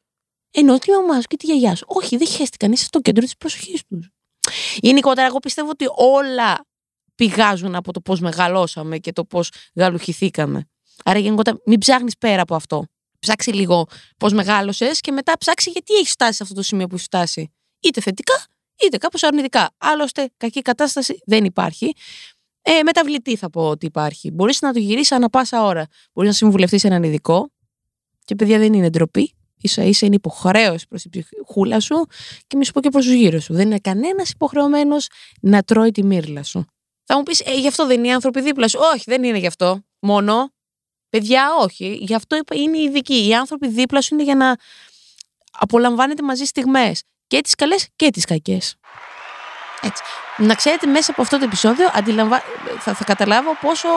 Ενώ 0.51 0.77
τη 0.77 0.91
μαμά 0.91 1.13
σου 1.13 1.27
και 1.27 1.37
τη 1.37 1.45
γιαγιά 1.45 1.75
σου. 1.75 1.85
Όχι, 1.87 2.17
δεν 2.17 2.27
χαίστηκαν. 2.27 2.71
Είσαι 2.71 2.83
στο 2.83 2.99
κέντρο 2.99 3.23
της 3.23 3.37
προσοχής 3.37 3.81
τους. 3.87 4.09
Γενικότερα, 4.75 5.27
εγώ 5.27 5.39
πιστεύω 5.39 5.69
ότι 5.69 5.85
όλα 5.95 6.65
πηγάζουν 7.15 7.75
από 7.75 7.93
το 7.93 8.01
πώς 8.01 8.19
μεγαλώσαμε 8.19 8.97
και 8.97 9.11
το 9.11 9.25
πώς 9.25 9.51
γαλουχηθήκαμε. 9.75 10.69
Άρα, 11.03 11.19
γενικότερα, 11.19 11.57
μην 11.65 11.79
ψάχνεις 11.79 12.17
πέρα 12.17 12.41
από 12.41 12.55
αυτό. 12.55 12.85
Ψάξει 13.19 13.51
λίγο 13.51 13.87
πώς 14.17 14.33
μεγάλωσες 14.33 14.99
και 14.99 15.11
μετά 15.11 15.37
ψάξει 15.37 15.69
γιατί 15.69 15.93
έχεις 15.93 16.11
φτάσει 16.11 16.33
σε 16.33 16.43
αυτό 16.43 16.55
το 16.55 16.61
σημείο 16.61 16.87
που 16.87 16.93
έχεις 16.93 17.05
φτάσει. 17.05 17.53
Είτε 17.79 18.01
θετικά, 18.01 18.45
είτε 18.85 18.97
κάπως 18.97 19.23
αρνητικά. 19.23 19.69
Άλλωστε, 19.77 20.29
κακή 20.37 20.61
κατάσταση 20.61 21.21
δεν 21.25 21.45
υπάρχει. 21.45 21.93
Ε, 22.61 22.83
μεταβλητή 22.83 23.35
θα 23.35 23.49
πω 23.49 23.69
ότι 23.69 23.85
υπάρχει. 23.85 24.31
Μπορείς 24.31 24.61
να 24.61 24.73
το 24.73 24.79
γυρίσεις 24.79 25.11
ανά 25.11 25.29
πάσα 25.29 25.63
ώρα. 25.63 25.85
Μπορείς 26.13 26.29
να 26.29 26.35
συμβουλευτείς 26.35 26.83
έναν 26.83 27.03
ειδικό. 27.03 27.51
Και 28.25 28.35
παιδιά 28.35 28.57
δεν 28.57 28.73
είναι 28.73 28.89
ντροπή. 28.89 29.33
σα 29.63 29.83
ίσα 29.83 30.05
είναι 30.05 30.15
υποχρέωση 30.15 30.87
προς 30.87 31.01
την 31.01 31.11
ψυχούλα 31.11 31.79
σου 31.79 32.05
και 32.47 32.57
μη 32.57 32.65
σου 32.65 32.71
πω 32.71 32.81
και 32.81 32.89
προς 32.89 33.05
τους 33.05 33.13
γύρω 33.13 33.39
σου. 33.39 33.53
Δεν 33.53 33.65
είναι 33.65 33.79
κανένας 33.79 34.29
υποχρεωμένος 34.29 35.07
να 35.41 35.63
τρώει 35.63 35.91
τη 35.91 36.03
μύρλα 36.03 36.43
σου. 36.43 36.65
Θα 37.03 37.17
μου 37.17 37.23
πεις, 37.23 37.39
ε, 37.39 37.59
γι' 37.59 37.67
αυτό 37.67 37.85
δεν 37.85 37.97
είναι 37.97 38.07
οι 38.07 38.11
άνθρωποι 38.11 38.41
δίπλα 38.41 38.67
σου. 38.67 38.79
Όχι, 38.93 39.03
δεν 39.05 39.23
είναι 39.23 39.37
γι' 39.37 39.47
αυτό. 39.47 39.81
Μόνο. 39.99 40.51
Παιδιά, 41.09 41.49
όχι. 41.59 41.97
Γι' 42.01 42.13
αυτό 42.13 42.37
είναι 42.55 42.77
οι 42.77 42.81
ειδικοί. 42.81 43.27
Οι 43.27 43.33
άνθρωποι 43.33 43.67
δίπλα 43.67 44.01
σου 44.01 44.13
είναι 44.13 44.23
για 44.23 44.35
να 44.35 44.55
απολαμβάνετε 45.51 46.23
μαζί 46.23 46.45
στιγμές. 46.45 47.03
Και 47.27 47.41
τις 47.41 47.55
καλές 47.55 47.87
και 47.95 48.09
τις 48.09 48.25
κακές. 48.25 48.75
Έτσι. 49.81 50.03
Να 50.37 50.55
ξέρετε, 50.55 50.87
μέσα 50.87 51.11
από 51.11 51.21
αυτό 51.21 51.37
το 51.37 51.43
επεισόδιο 51.43 51.89
αντιλαμβα... 51.93 52.41
θα, 52.79 52.93
θα 52.93 53.03
καταλάβω 53.03 53.57
πόσο 53.61 53.87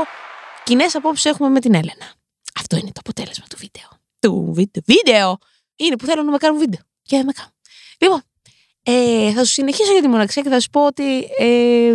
κοινές 0.65 0.95
απόψεις 0.95 1.25
έχουμε 1.25 1.49
με 1.49 1.61
την 1.61 1.75
Έλενα. 1.75 2.13
Αυτό 2.55 2.77
είναι 2.77 2.87
το 2.93 3.01
αποτέλεσμα 3.01 3.45
του 3.49 3.57
βίντεο. 3.59 3.89
Του 4.19 4.53
βίντεο. 4.55 4.83
Βίντεο! 4.87 5.39
Είναι 5.77 5.97
που 5.97 6.07
θέλω 6.07 6.23
να 6.23 6.31
με 6.31 6.37
κάνουν 6.37 6.59
βίντεο. 6.59 6.81
Και 7.03 7.17
δεν 7.17 7.25
με 7.25 7.33
κάνω. 7.33 7.51
Λοιπόν, 7.99 8.23
ε, 8.83 9.33
θα 9.33 9.45
σου 9.45 9.53
συνεχίσω 9.53 9.93
για 9.93 10.01
τη 10.01 10.09
μοναξιά 10.09 10.43
και 10.43 10.49
θα 10.49 10.61
σου 10.61 10.71
πω 10.71 10.87
ότι 10.87 11.29
ε, 11.39 11.95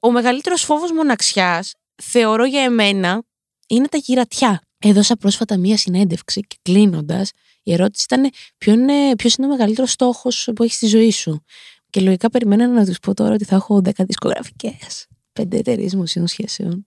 ο 0.00 0.10
μεγαλύτερος 0.10 0.62
φόβος 0.62 0.92
μοναξιάς 0.92 1.74
θεωρώ 2.02 2.44
για 2.44 2.62
εμένα 2.62 3.22
είναι 3.68 3.88
τα 3.88 3.96
γυρατιά. 3.96 4.62
Έδωσα 4.78 5.16
πρόσφατα 5.16 5.56
μία 5.56 5.76
συνέντευξη 5.76 6.40
και 6.40 6.56
κλείνοντας, 6.62 7.30
Η 7.62 7.72
ερώτηση 7.72 8.06
ήταν 8.10 8.30
ποιο 8.58 8.72
είναι, 8.72 9.16
ποιος 9.16 9.34
είναι 9.34 9.46
ο 9.46 9.50
μεγαλύτερος 9.50 9.90
στόχος 9.90 10.48
που 10.54 10.62
έχεις 10.62 10.76
στη 10.76 10.86
ζωή 10.86 11.10
σου; 11.10 11.44
Και 11.92 12.00
λογικά 12.00 12.30
περιμένω 12.30 12.66
να 12.66 12.84
τους 12.84 12.98
πω 12.98 13.14
τώρα 13.14 13.32
ότι 13.34 13.44
θα 13.44 13.56
έχω 13.56 13.80
10 13.84 13.90
δισκογραφικές, 13.96 15.06
5 15.32 15.52
εταιρείες 15.52 15.94
μουσείων 15.94 16.26
σχέσεων, 16.26 16.86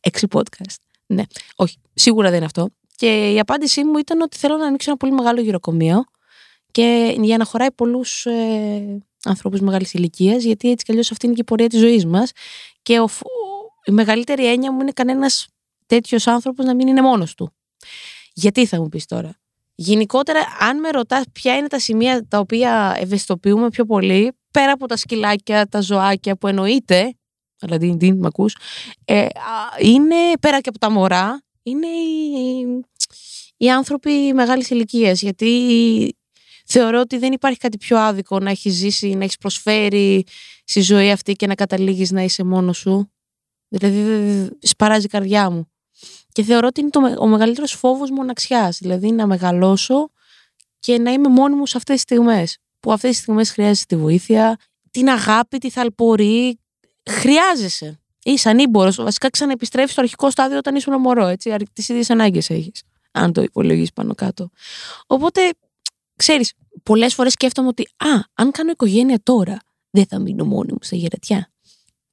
6 0.00 0.26
podcast. 0.30 0.76
Ναι, 1.06 1.22
όχι, 1.56 1.78
σίγουρα 1.94 2.28
δεν 2.28 2.36
είναι 2.36 2.44
αυτό. 2.46 2.68
Και 2.96 3.32
η 3.32 3.38
απάντησή 3.38 3.84
μου 3.84 3.98
ήταν 3.98 4.20
ότι 4.20 4.36
θέλω 4.36 4.56
να 4.56 4.66
ανοίξω 4.66 4.90
ένα 4.90 4.98
πολύ 4.98 5.12
μεγάλο 5.12 5.40
γυροκομείο 5.40 6.04
και 6.70 7.16
για 7.20 7.36
να 7.36 7.44
χωράει 7.44 7.72
πολλούς 7.72 8.26
ε, 8.26 8.98
ανθρώπους 9.24 9.60
μεγάλης 9.60 9.92
ηλικίας, 9.92 10.42
γιατί 10.42 10.70
έτσι 10.70 10.84
κι 10.84 10.90
αλλιώς 10.90 11.10
αυτή 11.10 11.26
είναι 11.26 11.34
και 11.34 11.40
η 11.40 11.44
πορεία 11.44 11.68
της 11.68 11.80
ζωής 11.80 12.06
μας. 12.06 12.30
Και 12.82 13.00
ο, 13.00 13.08
η 13.84 13.90
μεγαλύτερη 13.92 14.46
έννοια 14.46 14.72
μου 14.72 14.80
είναι 14.80 14.92
κανένας 14.92 15.48
τέτοιος 15.86 16.26
άνθρωπος 16.26 16.64
να 16.64 16.74
μην 16.74 16.88
είναι 16.88 17.02
μόνος 17.02 17.34
του. 17.34 17.52
Γιατί 18.32 18.66
θα 18.66 18.80
μου 18.80 18.88
πεις 18.88 19.06
τώρα; 19.06 19.38
Γενικότερα, 19.78 20.40
αν 20.60 20.80
με 20.80 20.90
ρωτάς 20.90 21.24
ποια 21.32 21.56
είναι 21.56 21.66
τα 21.66 21.78
σημεία 21.78 22.28
τα 22.28 22.38
οποία 22.38 22.96
ευαισθητοποιούμε 22.98 23.68
πιο 23.68 23.84
πολύ, 23.84 24.32
πέρα 24.56 24.72
από 24.72 24.86
τα 24.86 24.96
σκυλάκια, 24.96 25.66
τα 25.66 25.80
ζωάκια 25.80 26.36
που 26.36 26.46
εννοείται, 26.46 27.14
αλλά 27.60 27.78
δεν 27.78 27.98
την 27.98 28.18
μ' 28.18 28.26
ακούς, 28.26 28.56
ε, 29.04 29.26
είναι 29.80 30.14
πέρα 30.40 30.60
και 30.60 30.68
από 30.68 30.78
τα 30.78 30.90
μωρά, 30.90 31.42
είναι 31.62 31.86
οι, 31.86 32.84
οι 33.56 33.70
άνθρωποι 33.70 34.32
μεγάλης 34.34 34.70
ηλικίας. 34.70 35.22
γιατί 35.22 36.16
θεωρώ 36.66 37.00
ότι 37.00 37.18
δεν 37.18 37.32
υπάρχει 37.32 37.58
κάτι 37.58 37.78
πιο 37.78 37.98
άδικο 37.98 38.38
να 38.38 38.50
έχεις 38.50 38.74
ζήσει, 38.74 39.14
να 39.14 39.24
έχεις 39.24 39.36
προσφέρει 39.36 40.24
στη 40.64 40.80
ζωή 40.80 41.10
αυτή 41.10 41.32
και 41.32 41.46
να 41.46 41.54
καταλήγεις 41.54 42.10
να 42.10 42.22
είσαι 42.22 42.44
μόνος 42.44 42.78
σου. 42.78 43.12
Δηλαδή 43.68 44.00
σπαράζει 44.60 45.06
η 45.06 45.08
καρδιά 45.08 45.50
μου. 45.50 45.70
Και 46.32 46.42
θεωρώ 46.42 46.66
ότι 46.66 46.80
είναι 46.80 46.90
το, 46.90 47.14
ο 47.18 47.26
μεγαλύτερος 47.26 47.72
φόβος 47.72 48.10
μοναξιάς. 48.10 48.78
Δηλαδή 48.78 49.12
να 49.12 49.26
μεγαλώσω 49.26 50.10
και 50.78 50.98
να 50.98 51.10
είμαι 51.10 51.28
μόνη 51.28 51.54
μου 51.54 51.66
σε 51.66 51.76
αυτές 51.76 51.94
τις 51.94 52.02
στιγμές. 52.02 52.58
Που 52.86 52.92
αυτές 52.92 53.10
τις 53.10 53.18
στιγμές 53.18 53.50
χρειάζεται 53.50 53.94
τη 53.94 54.02
βοήθεια, 54.02 54.56
την 54.90 55.08
αγάπη, 55.08 55.58
τη 55.58 55.70
θαλπορή. 55.70 56.58
Χρειάζεσαι. 57.10 58.00
Είσαι 58.22 58.48
ανήμπορος. 58.48 58.96
Βασικά 58.96 59.30
ξαναεπιστρέφεις 59.30 59.92
στο 59.92 60.00
αρχικό 60.00 60.30
στάδιο 60.30 60.58
όταν 60.58 60.74
ήσουν 60.74 61.00
μωρό. 61.00 61.26
Έτσι, 61.26 61.56
τις 61.72 61.88
ίδιες 61.88 62.10
ανάγκες 62.10 62.50
έχεις. 62.50 62.82
Αν 63.12 63.32
το 63.32 63.42
υπολογίσει 63.42 63.92
πάνω 63.94 64.14
κάτω. 64.14 64.48
Οπότε, 65.06 65.40
ξέρεις, 66.16 66.52
πολλές 66.82 67.14
φορές 67.14 67.32
σκέφτομαι 67.32 67.68
ότι, 67.68 67.82
Α, 67.82 68.20
αν 68.34 68.50
κάνω 68.50 68.70
οικογένεια 68.70 69.20
τώρα, 69.22 69.58
δεν 69.90 70.06
θα 70.06 70.18
μείνω 70.18 70.44
μόνη 70.44 70.72
μου 70.72 70.78
σε 70.80 70.96
γερετιά. 70.96 71.52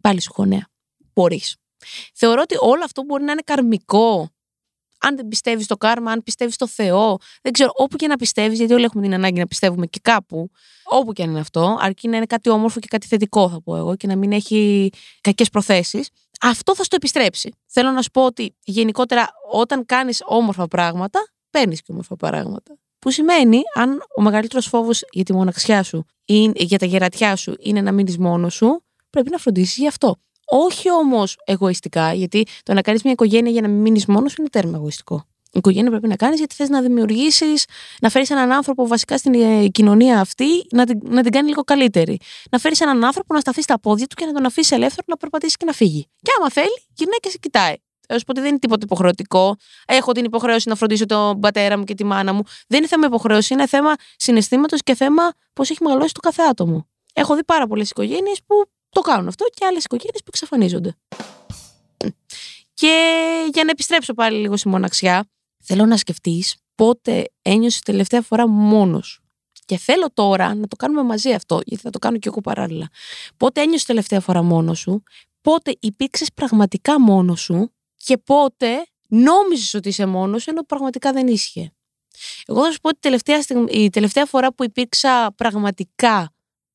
Πάλι 0.02 0.22
σου 0.22 0.34
χωνέα. 0.34 0.68
Μπορείς. 1.14 1.56
Θεωρώ 2.14 2.42
ότι 2.42 2.56
όλο 2.60 2.84
αυτό 2.84 3.04
μπορεί 3.04 3.24
να 3.24 3.32
είναι 3.32 3.42
καρμικό. 3.46 4.33
Αν 5.06 5.16
δεν 5.16 5.28
πιστεύεις 5.28 5.66
στο 5.66 5.78
κάρμα, 5.78 6.12
αν 6.12 6.24
πιστεύεις 6.24 6.54
στο 6.54 6.68
Θεό, 6.68 7.18
δεν 7.42 7.52
ξέρω, 7.52 7.72
όπου 7.74 7.96
και 7.96 8.08
να 8.08 8.16
πιστεύεις, 8.16 8.58
γιατί 8.58 8.74
όλοι 8.74 8.84
έχουμε 8.84 9.04
την 9.04 9.14
ανάγκη 9.14 9.40
να 9.40 9.48
πιστεύουμε 9.48 9.86
και 9.86 10.00
κάπου, 10.02 10.50
όπου 10.84 11.14
και 11.14 11.24
αν 11.24 11.30
είναι 11.30 11.40
αυτό, 11.40 11.78
αρκεί 11.80 12.08
να 12.08 12.18
είναι 12.18 12.26
κάτι 12.26 12.50
όμορφο 12.50 12.80
και 12.80 12.88
κάτι 12.90 13.08
θετικό, 13.08 13.50
θα 13.50 13.62
πω 13.62 13.76
εγώ, 13.76 13.96
και 13.96 14.08
να 14.08 14.16
μην 14.16 14.32
έχει 14.32 14.90
κακές 15.22 15.50
προθέσεις, 15.50 16.10
αυτό 16.42 16.76
θα 16.76 16.84
στο 16.84 16.96
επιστρέψει. 16.96 17.54
Θέλω 17.66 17.92
να 17.92 18.02
σου 18.02 18.12
πω 18.12 18.26
ότι 18.26 18.56
γενικότερα 18.64 19.28
όταν 19.52 19.86
κάνεις 19.86 20.22
όμορφα 20.26 20.68
πράγματα, 20.68 21.20
παίρνεις 21.50 21.82
και 21.82 21.92
όμορφα 21.92 22.16
πράγματα. 22.16 22.78
Που 23.00 23.12
σημαίνει, 23.12 23.62
αν 23.76 24.04
ο 24.18 24.22
μεγαλύτερος 24.22 24.68
φόβος 24.68 25.04
για 25.12 25.24
τη 25.24 25.34
μοναξιά 25.34 25.84
σου 25.84 26.06
ή 26.26 26.52
για 26.56 26.78
τα 26.78 26.86
γερατιά 26.86 27.36
σου 27.36 27.56
είναι 27.60 27.82
να 27.82 27.92
μείνεις 27.92 28.18
μόνος 28.18 28.54
σου, 28.54 28.84
πρέπει 29.10 29.30
να 29.30 29.38
φροντίσεις 29.38 29.78
γι' 29.78 29.88
αυτό. 29.88 30.16
Όχι 30.46 30.92
όμως 30.92 31.38
εγωιστικά, 31.46 32.14
γιατί 32.14 32.46
το 32.64 32.74
να 32.74 32.82
κάνεις 32.82 33.04
μια 33.04 33.12
οικογένεια 33.12 33.52
για 33.52 33.62
να 33.62 33.68
μην 33.68 33.82
μείνεις 33.82 34.06
μόνος 34.06 34.32
σου 34.32 34.36
είναι 34.40 34.50
τέρμα 34.50 34.78
εγωιστικό. 34.78 35.26
Η 35.56 35.58
οικογένεια 35.58 35.90
πρέπει 35.90 36.08
να 36.08 36.16
κάνεις 36.16 36.38
γιατί 36.38 36.56
θες 36.56 36.70
να 36.70 36.82
δημιουργήσεις, 36.82 37.66
να 38.02 38.10
φέρεις 38.10 38.30
έναν 38.30 38.52
άνθρωπο 38.52 38.88
βασικά 38.88 39.18
στην 39.18 39.34
ε, 39.34 39.68
κοινωνία 39.68 40.20
αυτή 40.20 40.46
να 40.72 40.86
την, 40.86 41.00
να 41.04 41.24
την 41.24 41.32
κάνει 41.32 41.48
λίγο 41.48 41.62
καλύτερη. 41.62 42.20
Να 42.52 42.60
φέρεις 42.60 42.82
έναν 42.82 43.04
άνθρωπο 43.04 43.34
να 43.34 43.40
σταθεί 43.40 43.62
στα 43.62 43.80
πόδια 43.80 44.08
του 44.08 44.16
και 44.16 44.26
να 44.26 44.32
τον 44.32 44.46
αφήσει 44.46 44.76
ελεύθερο 44.76 45.06
να 45.08 45.18
περπατήσει 45.18 45.58
και 45.58 45.66
να 45.66 45.72
φύγει. 45.72 46.08
Και 46.22 46.32
άμα 46.40 46.50
θέλει, 46.50 46.84
γυρνάει 46.94 47.18
και 47.20 47.30
σε 47.30 47.38
κοιτάει. 47.38 47.76
Θα 48.08 48.18
σου 48.18 48.26
πω 48.26 48.32
ότι 48.32 48.40
δεν 48.40 48.50
είναι 48.50 48.60
τίποτα 48.60 48.82
υποχρεωτικό. 48.86 49.56
Έχω 49.86 50.12
την 50.12 50.26
υποχρέωση 50.26 50.70
να 50.70 50.76
φροντίσω 50.76 51.06
τον 51.06 51.40
πατέρα 51.40 51.78
μου 51.78 51.84
και 51.84 51.94
τη 51.94 52.04
μάνα 52.04 52.34
μου. 52.34 52.42
Δεν 52.68 52.80
είναι 52.80 52.88
θέμα 52.88 53.06
υποχρέωση, 53.06 53.54
είναι 53.54 53.68
θέμα 53.68 53.94
συναισθήματος 54.16 54.82
και 54.84 54.96
θέμα 54.96 55.32
πώς 55.54 55.70
έχει 55.70 55.84
μεγαλώσει 55.84 56.14
το 56.14 56.20
κάθε 56.20 56.44
άτομο. 56.50 56.88
Έχω 57.14 57.36
δει 57.36 57.44
πάρα 57.44 57.68
πολλές 57.68 57.90
οικογένειες 57.90 58.40
που 58.46 58.66
το 58.94 59.02
κάνουν 59.02 59.28
αυτό 59.28 59.46
και 59.54 59.66
άλλες 59.66 59.84
οικογένειες 59.84 60.20
που 60.20 60.28
εξαφανίζονται. 60.28 60.96
Και 62.74 62.96
για 63.54 63.64
να 63.64 63.70
επιστρέψω 63.70 64.14
πάλι 64.14 64.38
λίγο 64.40 64.58
στη 64.58 64.68
μοναξιά, 64.68 65.30
θέλω 65.64 65.86
να 65.86 65.98
σκεφτείς 65.98 66.56
πότε 66.76 67.30
ένιωσες 67.42 67.82
τελευταία 67.82 68.22
φορά 68.22 68.48
μόνος. 68.48 69.20
Και 69.66 69.78
θέλω 69.78 70.08
τώρα 70.14 70.56
να 70.56 70.68
το 70.68 70.76
κάνουμε 70.76 71.04
μαζί 71.04 71.34
αυτό, 71.34 71.62
γιατί 71.66 71.84
θα 71.84 71.90
το 71.90 72.00
κάνω 72.00 72.18
και 72.18 72.28
εγώ 72.28 72.42
παράλληλα. 72.42 72.90
Πότε 73.38 73.62
ένιωσες 73.62 73.86
τελευταία 73.86 74.20
φορά 74.20 74.42
μόνος 74.42 74.80
σου, 74.80 75.04
πότε 75.42 75.76
υπήρξες 75.80 76.34
πραγματικά 76.34 77.02
μόνος 77.02 77.42
σου 77.42 77.74
και 77.96 78.18
πότε 78.18 78.86
νόμιζες 79.08 79.74
ότι 79.74 79.90
είσαι 79.90 80.06
μόνος 80.06 80.44
σου, 80.44 80.50
ενώ 80.50 80.64
πραγματικά 80.64 81.12
δεν 81.12 81.28
ίσχυε. 81.28 81.72
Εγώ 82.46 82.64
θα 82.64 82.72
σου 82.72 82.80
πω 82.80 82.90
ότι 82.90 83.00
τελευταία, 83.00 83.40
η 83.70 83.90
τελευταία 83.90 84.26
φορά 84.26 84.54
που 84.54 84.64
υπήρξα 84.64 85.34
πραγματικά 85.38 86.34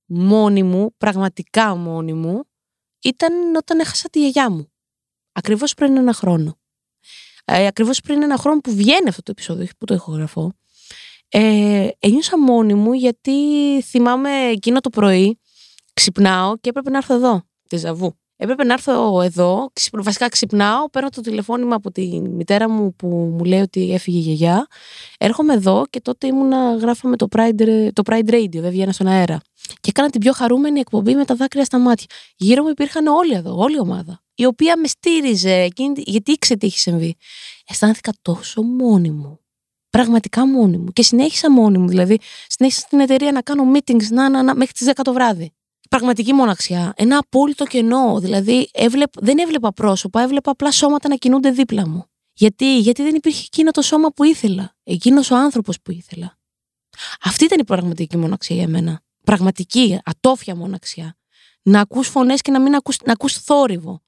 μόνη 0.08 0.62
μου, 0.62 0.94
πραγματικά 0.96 1.74
μόνη 1.74 2.12
μου, 2.12 2.44
ήταν 3.02 3.54
όταν 3.56 3.78
έχασα 3.78 4.08
τη 4.08 4.20
γιαγιά 4.20 4.50
μου. 4.50 4.72
Ακριβώς 5.32 5.74
πριν 5.74 5.96
ένα 5.96 6.12
χρόνο. 6.12 6.58
Ε, 7.44 7.66
ακριβώς 7.66 8.00
πριν 8.00 8.22
ένα 8.22 8.36
χρόνο 8.36 8.60
που 8.60 8.74
βγαίνει 8.74 9.08
αυτό 9.08 9.22
το 9.22 9.30
επεισόδιο, 9.30 9.66
που 9.78 9.84
το 9.84 9.94
ηχογραφώ, 9.94 10.52
ε, 11.28 11.88
ένιωσα 11.98 12.38
μόνη 12.38 12.74
μου 12.74 12.92
γιατί 12.92 13.32
θυμάμαι 13.82 14.30
εκείνο 14.30 14.80
το 14.80 14.90
πρωί, 14.90 15.38
ξυπνάω 15.94 16.56
και 16.56 16.68
έπρεπε 16.68 16.90
να 16.90 16.96
έρθω 16.96 17.14
εδώ, 17.14 17.42
τη 17.68 17.76
Ζαβού. 17.76 18.16
Έπρεπε 18.40 18.64
να 18.64 18.72
έρθω 18.72 19.22
εδώ, 19.22 19.72
βασικά 19.92 20.28
ξυπνάω, 20.28 20.90
παίρνω 20.90 21.08
το 21.08 21.20
τηλεφώνημα 21.20 21.74
από 21.74 21.90
τη 21.90 22.20
μητέρα 22.20 22.68
μου 22.68 22.94
που 22.94 23.08
μου 23.08 23.44
λέει 23.44 23.60
ότι 23.60 23.92
έφυγε 23.92 24.18
η 24.18 24.20
γιαγιά. 24.20 24.66
Έρχομαι 25.18 25.54
εδώ 25.54 25.84
και 25.90 26.00
τότε 26.00 26.26
ήμουνα, 26.26 26.76
γράφαμε 26.76 27.16
το 27.16 27.26
Pride, 27.36 27.88
το 27.92 28.02
Pride 28.06 28.30
Radio, 28.30 28.58
δεν 28.58 28.70
βγαίνα 28.70 28.92
στον 28.92 29.06
αέρα. 29.06 29.40
Και 29.80 29.88
έκανα 29.88 30.10
την 30.10 30.20
πιο 30.20 30.32
χαρούμενη 30.32 30.80
εκπομπή 30.80 31.14
με 31.14 31.24
τα 31.24 31.34
δάκρυα 31.34 31.64
στα 31.64 31.78
μάτια. 31.78 32.06
Γύρω 32.36 32.62
μου 32.62 32.68
υπήρχαν 32.68 33.06
όλοι 33.06 33.34
εδώ, 33.34 33.56
όλη 33.56 33.74
η 33.74 33.80
ομάδα. 33.80 34.22
Η 34.34 34.44
οποία 34.44 34.76
με 34.78 34.86
στήριζε, 34.86 35.68
γιατί 35.96 36.32
ήξερε 36.32 36.58
τι 36.58 36.66
είχε 36.66 36.78
συμβεί. 36.78 37.16
Αισθάνθηκα 37.66 38.12
τόσο 38.22 38.62
μόνη 38.62 39.10
μου. 39.10 39.40
Πραγματικά 39.90 40.46
μόνη 40.46 40.78
μου. 40.78 40.92
Και 40.92 41.02
συνέχισα 41.02 41.50
μόνη 41.50 41.78
μου. 41.78 41.88
Δηλαδή, 41.88 42.18
συνέχισα 42.46 42.80
στην 42.80 43.00
εταιρεία 43.00 43.32
να 43.32 43.42
κάνω 43.42 43.72
meetings 43.74 44.06
να, 44.10 44.28
να, 44.28 44.42
να, 44.42 44.54
μέχρι 44.54 44.72
τις 44.72 44.88
10 44.88 44.92
το 45.02 45.12
βράδυ 45.12 45.52
πραγματική 45.88 46.32
μοναξιά. 46.32 46.92
Ένα 46.96 47.18
απόλυτο 47.18 47.64
κενό. 47.64 48.18
Δηλαδή, 48.20 48.70
έβλεπ, 48.72 49.10
δεν 49.20 49.38
έβλεπα 49.38 49.72
πρόσωπα, 49.72 50.22
έβλεπα 50.22 50.50
απλά 50.50 50.70
σώματα 50.70 51.08
να 51.08 51.16
κινούνται 51.16 51.50
δίπλα 51.50 51.88
μου. 51.88 52.04
Γιατί, 52.32 52.78
γιατί 52.78 53.02
δεν 53.02 53.14
υπήρχε 53.14 53.42
εκείνο 53.46 53.70
το 53.70 53.82
σώμα 53.82 54.08
που 54.08 54.24
ήθελα. 54.24 54.74
Εκείνος 54.82 55.30
ο 55.30 55.36
άνθρωπος 55.36 55.80
που 55.82 55.90
ήθελα. 55.90 56.38
Αυτή 57.22 57.44
ήταν 57.44 57.58
η 57.60 57.64
πραγματική 57.64 58.16
μοναξιά 58.16 58.56
για 58.56 58.68
μένα. 58.68 59.02
Πραγματική, 59.28 60.00
ατόφια 60.04 60.56
μοναξιά. 60.56 61.16
Να 61.62 61.80
ακούς 61.80 62.08
φωνές 62.08 62.40
και 62.40 62.50
να 62.50 62.60
μην 62.60 62.74
ακούς, 62.74 62.96
να 63.04 63.12
ακούς 63.12 63.32
θόρυβο. 63.32 64.02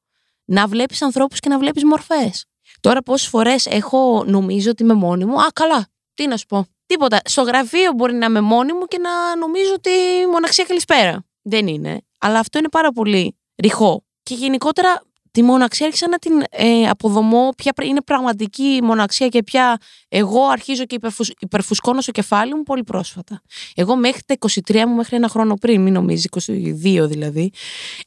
Να 0.45 0.67
βλέπεις 0.67 1.03
ανθρώπους 1.03 1.41
και 1.41 1.49
να 1.49 1.59
βλέπεις 1.59 1.85
μορφές. 1.85 2.45
Τώρα 2.81 3.03
πόσες 3.03 3.29
φορές 3.29 3.67
έχω 3.67 4.25
νομίζω 4.27 4.71
ότι 4.71 4.83
είμαι 4.83 4.95
μόνη 4.95 5.25
μου. 5.25 5.41
Α, 5.41 5.49
καλά, 5.53 5.87
τι 6.15 6.27
να 6.27 6.37
σου 6.37 6.47
πω. 6.47 6.67
Τίποτα. 6.87 7.21
Στο 7.25 7.43
γραφείο 7.43 7.93
μπορεί 7.93 8.15
να 8.15 8.27
είμαι 8.27 8.41
μόνη 8.41 8.73
μου 8.73 8.85
και 8.85 8.99
να 8.99 9.37
νομίζω 9.37 9.73
ότι 9.75 9.91
μοναξιά 10.31 10.65
καλησπέρα. 10.65 11.25
Δεν 11.43 11.67
είναι. 11.67 12.00
Αλλά 12.19 12.39
αυτό 12.39 12.59
είναι 12.59 12.69
πάρα 12.69 12.93
πολύ 12.93 13.39
ρηχό. 13.62 14.05
Και 14.23 14.35
γενικότερα 14.35 15.03
τη 15.31 15.43
μοναξία 15.43 15.87
άρχισα 15.87 16.09
να 16.09 16.19
την 16.19 16.33
ε, 16.51 16.89
αποδομώ 16.89 17.49
ποια 17.57 17.73
είναι 17.83 18.01
πραγματική 18.01 18.81
μοναξία 18.83 19.29
και 19.29 19.43
ποια 19.43 19.79
εγώ 20.09 20.45
αρχίζω 20.45 20.85
και 20.85 20.95
υπερφους, 20.95 21.31
υπερφουσκώνω 21.41 22.01
στο 22.01 22.13
κεφάλι 22.13 22.55
μου 22.55 22.63
πολύ 22.63 22.85
πρόσφατα. 22.85 23.43
Εγώ 23.75 23.97
μέχρι 23.97 24.21
τα 24.27 24.37
23 24.69 24.85
μου, 24.87 24.95
μέχρι 24.95 25.17
ένα 25.17 25.29
χρόνο 25.29 25.55
πριν, 25.55 25.83
μην 25.83 25.93
νομίζεις, 25.93 26.29
22 26.31 27.07
δηλαδή, 27.09 27.53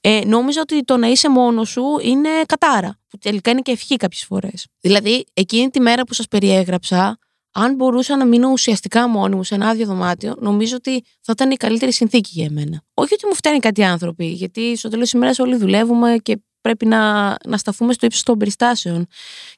ε, 0.02 0.22
νόμιζα 0.26 0.62
ότι 0.62 0.84
το 0.84 0.98
να 0.98 1.08
είσαι 1.08 1.30
μόνος 1.30 1.70
σου 1.70 1.84
είναι 2.02 2.30
κατάρα. 2.46 2.98
Που 3.10 3.18
τελικά 3.18 3.52
είναι 3.52 3.62
και 3.62 3.72
ευχή 3.72 3.96
κάποιες 3.96 4.24
φορές. 4.24 4.68
Δηλαδή, 4.80 5.26
εκείνη 5.34 5.70
τη 5.70 5.80
μέρα 5.80 6.04
που 6.04 6.14
σας 6.14 6.28
περιέγραψα, 6.28 7.18
αν 7.52 7.76
μπορούσα 7.76 8.18
να 8.18 8.26
μείνω 8.26 8.50
ουσιαστικά 8.50 9.08
μόνη 9.08 9.36
μου 9.36 9.44
σε 9.44 9.56
ένα 9.56 9.68
άδειο 9.68 9.86
δωμάτιο, 9.86 10.36
νομίζω 10.40 10.76
ότι 10.76 11.04
θα 11.22 11.32
ήταν 11.36 11.52
η 11.52 11.56
καλύτερη 11.56 11.92
συνθήκη 11.92 12.32
για 12.34 12.50
μένα. 12.52 12.84
Όχι 12.94 13.14
ότι 13.14 13.26
μου 13.26 13.36
φταίνει 13.36 13.60
κάτι 13.60 13.84
άνθρωποι, 13.84 14.26
γιατί 14.26 14.78
στο 14.78 14.90
τέλος 14.90 15.04
της 15.04 15.14
ημέρας 15.14 15.40
όλοι 15.40 15.56
δουλεύουμε 15.56 16.18
και 16.22 16.42
πρέπει 16.64 16.86
να, 16.86 17.36
να 17.48 17.58
σταθούμε 17.58 17.94
στο 17.94 18.06
ύψος 18.06 18.24
των 18.24 18.38
περιστάσεων. 18.38 19.08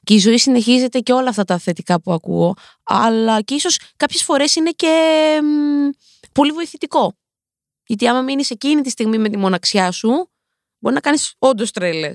Και 0.04 0.14
η 0.14 0.18
ζωή 0.18 0.38
συνεχίζεται 0.38 0.98
και 0.98 1.12
όλα 1.12 1.28
αυτά 1.28 1.44
τα 1.44 1.58
θετικά 1.58 2.00
που 2.00 2.12
ακούω. 2.12 2.54
Αλλά 2.82 3.40
και 3.40 3.54
ίσως 3.54 3.78
κάποιες 3.96 4.22
φορές 4.22 4.54
είναι 4.54 4.70
και 4.70 4.92
πολύ 6.32 6.50
βοηθητικό. 6.50 7.16
Γιατί 7.86 8.08
άμα 8.08 8.20
μείνεις 8.20 8.50
εκείνη 8.50 8.80
τη 8.80 8.90
στιγμή 8.90 9.18
με 9.18 9.28
τη 9.28 9.36
μοναξιά 9.36 9.90
σου, 9.90 10.30
μπορεί 10.78 10.94
να 10.94 11.00
κάνεις 11.00 11.34
όντως 11.38 11.70
τρέλε. 11.70 12.10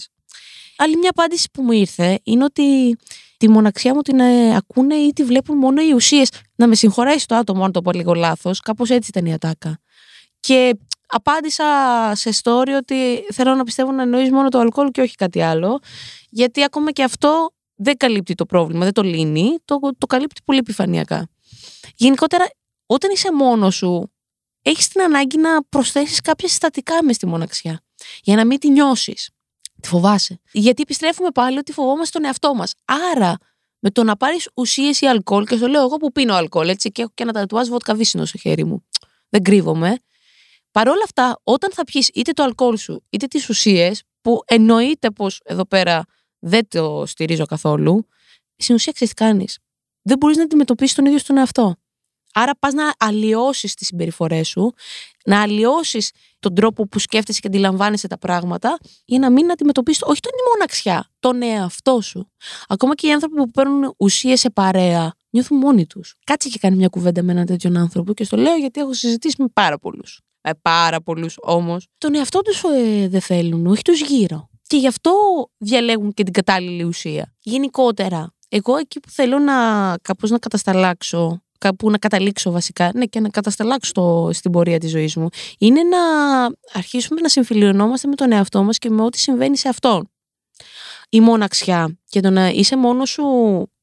Άλλη 0.77 0.97
μια 0.97 1.09
απάντηση 1.09 1.49
που 1.53 1.61
μου 1.61 1.71
ήρθε 1.71 2.19
είναι 2.23 2.43
ότι 2.43 2.97
τη 3.37 3.49
μοναξιά 3.49 3.93
μου 3.93 4.01
την 4.01 4.19
ε, 4.19 4.55
ακούνε 4.55 4.95
ή 4.95 5.13
τη 5.13 5.23
βλέπουν 5.23 5.57
μόνο 5.57 5.81
οι 5.81 5.91
ουσίες. 5.93 6.29
να 6.55 6.67
με 6.67 6.75
συγχωρέσει 6.75 7.27
το 7.27 7.35
άτομο 7.35 7.63
αν 7.63 7.71
το 7.71 7.81
πω 7.81 7.91
λίγο 7.91 8.13
λάθος. 8.13 8.59
Κάπως 8.59 8.89
έτσι 8.89 9.09
ήταν 9.09 9.25
η 9.25 9.33
ατάκα. 9.33 9.79
Και 10.39 10.77
απάντησα 11.11 11.65
σε 12.15 12.29
story 12.43 12.69
ότι 12.77 13.25
θέλω 13.33 13.55
να 13.55 13.63
πιστεύω 13.63 13.91
να 13.91 14.01
εννοείς 14.01 14.31
μόνο 14.31 14.49
το 14.49 14.59
αλκοόλ 14.59 14.91
και 14.91 15.01
όχι 15.01 15.15
κάτι 15.15 15.41
άλλο. 15.41 15.79
Γιατί 16.29 16.63
ακόμα 16.63 16.91
και 16.91 17.03
αυτό 17.03 17.49
δεν 17.75 17.97
καλύπτει 17.97 18.33
το 18.35 18.45
πρόβλημα, 18.45 18.83
δεν 18.83 18.93
το 18.93 19.01
λύνει, 19.01 19.57
το, 19.65 19.79
το 19.97 20.05
καλύπτει 20.05 20.41
πολύ 20.45 20.59
επιφανειακά. 20.59 21.27
Γενικότερα, 21.95 22.45
όταν 22.85 23.11
είσαι 23.11 23.33
μόνος 23.33 23.75
σου, 23.75 24.11
έχεις 24.61 24.87
την 24.87 25.01
ανάγκη 25.01 25.37
να 25.37 25.63
προσθέσεις 25.63 26.21
κάποια 26.21 26.47
συστατικά 26.47 27.03
μες 27.03 27.15
στη 27.15 27.25
μοναξιά. 27.27 27.81
Για 28.21 28.35
να 28.35 28.45
μην 28.45 28.59
τη 28.59 28.69
νιώσεις. 28.69 29.29
Τη 29.81 29.87
φοβάσαι. 29.87 30.39
Γιατί 30.51 30.81
επιστρέφουμε 30.81 31.29
πάλι 31.29 31.57
ότι 31.57 31.71
φοβόμαστε 31.71 32.17
τον 32.17 32.27
εαυτό 32.27 32.55
μας. 32.55 32.73
Άρα, 33.11 33.37
με 33.79 33.89
το 33.89 34.03
να 34.03 34.17
πάρεις 34.17 34.49
ουσίες 34.53 35.01
ή 35.01 35.05
αλκοόλ, 35.05 35.45
και 35.45 35.55
στο 35.55 35.67
λέω 35.67 35.81
εγώ 35.81 35.97
που 35.97 36.11
πίνω 36.11 36.33
αλκοόλ, 36.33 36.69
έτσι, 36.69 36.91
και 36.91 37.01
έχω 37.01 37.11
και 37.13 37.23
ένα 37.23 37.31
τατουάζ 37.31 37.67
βότκα 37.67 37.95
βύσινο 37.95 38.25
στο 38.25 38.37
χέρι 38.37 38.65
μου. 38.65 38.85
Δεν 39.29 39.43
κρύβομαι. 39.43 39.97
Παρ' 40.71 40.87
όλα 40.87 41.01
αυτά, 41.03 41.39
όταν 41.43 41.71
θα 41.71 41.83
πιεις 41.83 42.09
είτε 42.13 42.31
το 42.31 42.43
αλκοόλ 42.43 42.77
σου, 42.77 43.03
είτε 43.09 43.27
τις 43.27 43.49
ουσίες, 43.49 44.03
που 44.21 44.41
εννοείται 44.45 45.11
πως 45.11 45.39
εδώ 45.43 45.65
πέρα 45.65 46.03
δεν 46.39 46.67
το 46.67 47.03
στηρίζω 47.05 47.45
καθόλου, 47.45 48.07
στην 48.55 48.75
ουσία 48.75 48.91
ξέρεις 48.91 49.13
τι 49.13 49.23
κάνεις. 49.23 49.57
Δεν 50.01 50.17
μπορείς 50.17 50.37
να 50.37 50.43
αντιμετωπίσεις 50.43 50.95
τον 50.95 51.05
ίδιο 51.05 51.19
τον 51.25 51.37
εαυτό. 51.37 51.75
Άρα 52.33 52.51
πας 52.59 52.73
να 52.73 52.93
αλλοιώσεις 52.99 53.73
τις 53.73 53.87
συμπεριφορές 53.87 54.47
σου, 54.47 54.73
να 55.25 55.41
αλλοιώσεις 55.41 56.11
τον 56.39 56.55
τρόπο 56.55 56.87
που 56.87 56.99
σκέφτεσαι 56.99 57.39
και 57.39 57.47
αντιλαμβάνεσαι 57.47 58.07
τα 58.07 58.17
πράγματα, 58.17 58.77
για 59.05 59.19
να 59.19 59.31
μην 59.31 59.51
αντιμετωπίσεις 59.51 60.01
όχι 60.01 60.19
τον 60.19 60.31
μοναξιά, 60.53 61.09
τον 61.19 61.41
εαυτό 61.41 62.01
σου. 62.01 62.31
Ακόμα 62.67 62.95
και 62.95 63.07
οι 63.07 63.11
άνθρωποι 63.11 63.35
που 63.35 63.51
παίρνουν 63.51 63.93
ουσίες 63.97 64.39
σε 64.39 64.49
παρέα, 64.49 65.13
νιώθουν 65.29 65.57
μόνοι 65.57 65.85
τους. 65.85 66.15
Κάτσε 66.23 66.49
και 66.49 66.59
κάνει 66.59 66.75
μια 66.75 66.87
κουβέντα 66.87 67.23
με 67.23 67.31
έναν 67.31 67.45
τέτοιον 67.45 67.77
άνθρωπο 67.77 68.13
και 68.13 68.23
στο 68.23 68.37
λέω 68.37 68.55
γιατί 68.55 68.79
έχω 68.79 68.93
συζητήσει 68.93 69.35
με 69.41 69.47
πάρα 69.53 69.79
πολλούς. 69.79 70.21
Με 70.43 70.51
πάρα 70.61 71.01
πολλούς 71.01 71.35
όμως. 71.41 71.87
Τον 71.97 72.15
εαυτό 72.15 72.41
τους 72.41 72.63
ε, 72.63 73.07
δεν 73.07 73.21
θέλουν, 73.21 73.67
όχι 73.67 73.81
τους 73.81 74.01
γύρω. 74.01 74.49
Και 74.67 74.77
γι' 74.77 74.87
αυτό 74.87 75.11
διαλέγουν 75.57 76.13
και 76.13 76.23
την 76.23 76.33
κατάλληλη 76.33 76.83
ουσία. 76.83 77.33
Γενικότερα, 77.39 78.33
εγώ 78.49 78.77
εκεί 78.77 78.99
που 78.99 79.09
θέλω 79.09 79.39
να 79.39 79.53
κάπως 80.01 80.29
να 80.29 80.37
κατασταλάξω 80.37 81.41
κάπου 81.61 81.89
να 81.89 81.97
καταλήξω 81.97 82.51
βασικά, 82.51 82.91
ναι, 82.93 83.05
και 83.05 83.19
να 83.19 83.29
κατασταλάξω 83.29 83.91
το, 83.91 84.29
στην 84.33 84.51
πορεία 84.51 84.77
της 84.77 84.91
ζωής 84.91 85.15
μου, 85.15 85.27
είναι 85.57 85.81
να 85.83 85.97
αρχίσουμε 86.73 87.21
να 87.21 87.29
συμφιλειωνόμαστε 87.29 88.07
με 88.07 88.15
τον 88.15 88.31
εαυτό 88.31 88.63
μας 88.63 88.77
και 88.77 88.89
με 88.89 89.01
ό,τι 89.01 89.19
συμβαίνει 89.19 89.57
σε 89.57 89.69
αυτόν. 89.69 90.11
Η 91.09 91.21
μοναξιά 91.21 91.99
και 92.09 92.19
το 92.19 92.29
να 92.29 92.47
είσαι 92.47 92.77
μόνος 92.77 93.09
σου 93.09 93.23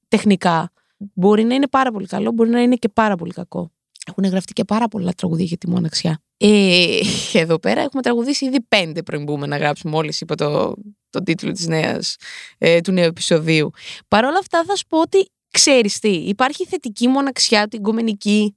τεχνικά 0.09 0.71
μπορεί 1.15 1.45
να 1.45 1.55
είναι 1.55 1.69
πάρα 1.69 1.91
πολύ 1.93 2.07
καλό, 2.07 2.33
μπορεί 2.33 2.51
να 2.51 2.61
είναι 2.61 2.77
και 2.77 2.89
πάρα 2.89 3.17
πολύ 3.17 3.33
κακό. 3.33 3.71
Έχουν 4.09 4.25
γραφτεί 4.25 4.53
και 4.53 4.65
πάρα 4.65 4.89
πολλά 4.89 5.13
τραγουδία 5.13 5.45
για 5.45 5.57
τη 5.57 5.69
μοναξιά. 5.69 6.23
Ε, 6.37 7.01
εδώ 7.33 7.59
πέρα 7.59 7.81
έχουμε 7.81 8.03
τραγουδήσει 8.03 8.45
ήδη 8.45 8.61
πέντε 8.61 9.03
πριν 9.03 9.23
μπούμε 9.23 9.47
να 9.47 9.57
γράψουμε. 9.57 9.93
Μόλις 9.93 10.21
είπα 10.21 10.35
το, 10.35 10.75
το 11.11 11.23
τίτλο 11.23 11.53
της 11.53 11.67
νέας, 11.67 12.17
ε, 12.59 12.81
του 12.81 12.93
νέου 12.93 13.05
επεισοδίου. 13.05 13.71
Παρ' 14.09 14.25
όλα 14.25 14.39
αυτά 14.39 14.65
θα 14.67 14.77
σου 14.77 14.87
πω 14.87 15.01
ότι 15.01 15.31
ξέρεις 15.51 15.99
τι, 15.99 16.09
υπάρχει 16.09 16.67
θετική 16.67 17.09
μοναξιά, 17.09 17.69
την 17.69 17.83
κομμενική, 17.83 18.57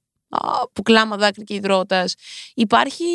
που 0.73 0.81
κλάμα 0.81 1.17
δάκρυ 1.17 1.43
και 1.43 1.53
υδρότας. 1.53 2.15
Υπάρχει 2.53 3.05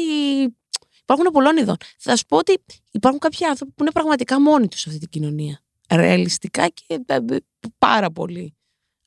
Υπάρχουν 1.09 1.33
πολλών 1.33 1.57
ειδών. 1.57 1.77
Θα 1.99 2.17
σου 2.17 2.25
πω 2.29 2.37
ότι 2.37 2.63
υπάρχουν 2.91 3.21
κάποιοι 3.21 3.47
άνθρωποι 3.47 3.73
που 3.73 3.83
είναι 3.83 3.93
πραγματικά 3.93 4.41
μόνοι 4.41 4.69
τους 4.69 4.81
σε 4.81 4.89
αυτή 4.89 5.01
την 5.01 5.09
κοινωνία. 5.09 5.61
Ρεαλιστικά 5.91 6.69
και 6.69 6.85
ε, 7.07 7.15
ε, 7.15 7.37
πάρα 7.79 8.11
πολύ. 8.11 8.57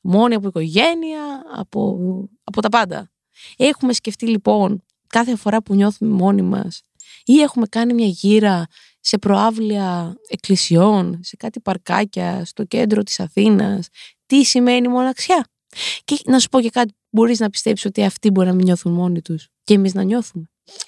Μόνοι 0.00 0.34
από 0.34 0.48
οικογένεια, 0.48 1.42
από, 1.54 1.98
από 2.44 2.60
τα 2.60 2.68
πάντα. 2.68 3.10
Έχουμε 3.56 3.92
σκεφτεί 3.92 4.26
λοιπόν 4.26 4.84
κάθε 5.06 5.36
φορά 5.36 5.62
που 5.62 5.74
νιώθουμε 5.74 6.14
μόνοι 6.14 6.42
μας 6.42 6.82
ή 7.24 7.40
έχουμε 7.40 7.66
κάνει 7.66 7.94
μια 7.94 8.06
γύρα 8.06 8.66
σε 9.00 9.18
προάβλια 9.18 10.14
εκκλησιών, 10.28 11.20
σε 11.22 11.36
κάτι 11.36 11.60
παρκάκια, 11.60 12.44
στο 12.44 12.64
κέντρο 12.64 13.02
της 13.02 13.20
Αθήνας, 13.20 13.88
τι 14.26 14.44
σημαίνει 14.44 14.88
μοναξιά; 14.88 15.46
Και 16.04 16.18
να 16.24 16.38
σου 16.38 16.48
πω 16.48 16.60
και 16.60 16.70
κάτι, 16.70 16.94
μπορείς 17.10 17.38
να 17.38 17.50
πιστέψεις 17.50 17.86
ότι 17.86 18.04
αυτοί 18.04 18.30
μπορεί 18.30 18.48
να 18.48 18.54
μην 18.54 18.64
νιώθουν 18.64 18.92
μόνοι 18.92 19.22
τους 19.22 19.48
και 19.64 19.74
εμείς 19.74 19.94
να 19.94 20.02
νιώθουμε. 20.02 20.44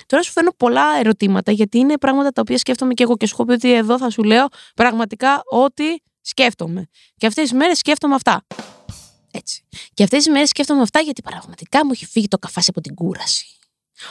Τώρα 0.07 0.23
σου 0.23 0.33
φέρνω 0.33 0.51
πολλά 0.57 0.99
ερωτήματα 0.99 1.53
γιατί 1.53 1.79
είναι 1.79 1.99
πράγματα 1.99 2.31
τα 2.31 2.41
οποία 2.41 2.59
σκέφτομαι 2.59 2.95
και 2.95 3.03
εγώ 3.03 3.17
και 3.17 3.27
σου 3.27 3.35
έχω 3.35 3.45
πει 3.45 3.53
ότι 3.53 3.73
εδώ 3.73 3.99
θα 3.99 4.11
σου 4.11 4.23
λέω 4.23 4.47
πραγματικά 4.75 5.43
ό,τι 5.51 5.85
σκέφτομαι. 6.21 6.87
Και 7.17 7.27
αυτές 7.27 7.43
τις 7.43 7.53
μέρες 7.53 7.79
σκέφτομαι 7.79 8.15
αυτά. 8.15 8.47
Έτσι. 9.33 9.64
Και 9.95 10.03
αυτές 10.03 10.23
τις 10.23 10.33
μέρες 10.33 10.49
σκέφτομαι 10.49 10.83
αυτά 10.83 11.01
γιατί 11.01 11.23
πραγματικά 11.23 11.85
μου 11.85 11.90
έχει 11.92 12.07
φύγει 12.07 12.29
το 12.29 12.38
καφάσι 12.38 12.66
από 12.71 12.81
την 12.81 12.95
κούραση. 12.95 13.47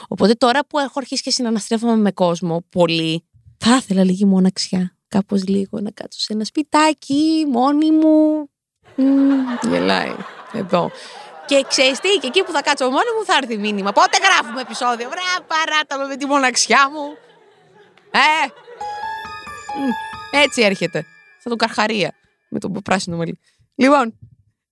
Οπότε 0.07 0.34
τώρα 0.34 0.65
που 0.65 0.79
έχω 0.79 0.93
αρχίσει 0.95 1.21
και 1.21 1.31
συναναστρέφομαι 1.31 1.95
με 1.95 2.12
κόσμο 2.12 2.65
πολύ, 2.69 3.25
θα 3.57 3.75
ήθελα 3.75 4.03
λίγη 4.03 4.25
μοναξιά. 4.25 4.95
Κάπως 5.07 5.47
λίγο 5.47 5.79
να 5.79 5.91
κάτσω 5.91 6.19
σε 6.19 6.34
ένα 6.34 6.43
σπιτάκι, 6.43 7.45
μόνη 7.51 7.91
μου. 7.91 8.49
Mm, 8.97 9.69
γελάει. 9.69 10.15
Εδώ. 10.53 10.91
Και 11.45 11.65
ξέρεις 11.67 11.99
τι, 11.99 12.10
και 12.10 12.27
εκεί 12.27 12.43
που 12.43 12.51
θα 12.51 12.62
κάτσω 12.62 12.86
μόνη 12.86 13.12
μου 13.17 13.25
θα 13.25 13.36
έρθει 13.41 13.57
μήνυμα. 13.57 13.91
Πότε 13.91 14.17
γράφουμε 14.23 14.62
επεισόδιο. 14.62 15.10
Βρε, 15.10 15.45
παράτα 15.47 16.07
με 16.07 16.15
τη 16.15 16.25
μοναξιά 16.25 16.89
μου. 16.89 17.17
Ε! 18.12 18.47
Έτσι 20.43 20.62
έρχεται. 20.62 21.05
Θα 21.39 21.49
τον 21.49 21.57
καρχαρία. 21.57 22.13
Με 22.49 22.60
τον 22.60 22.71
πράσινο 22.71 23.17
μαλλί. 23.17 23.39
Λοιπόν, 23.75 24.19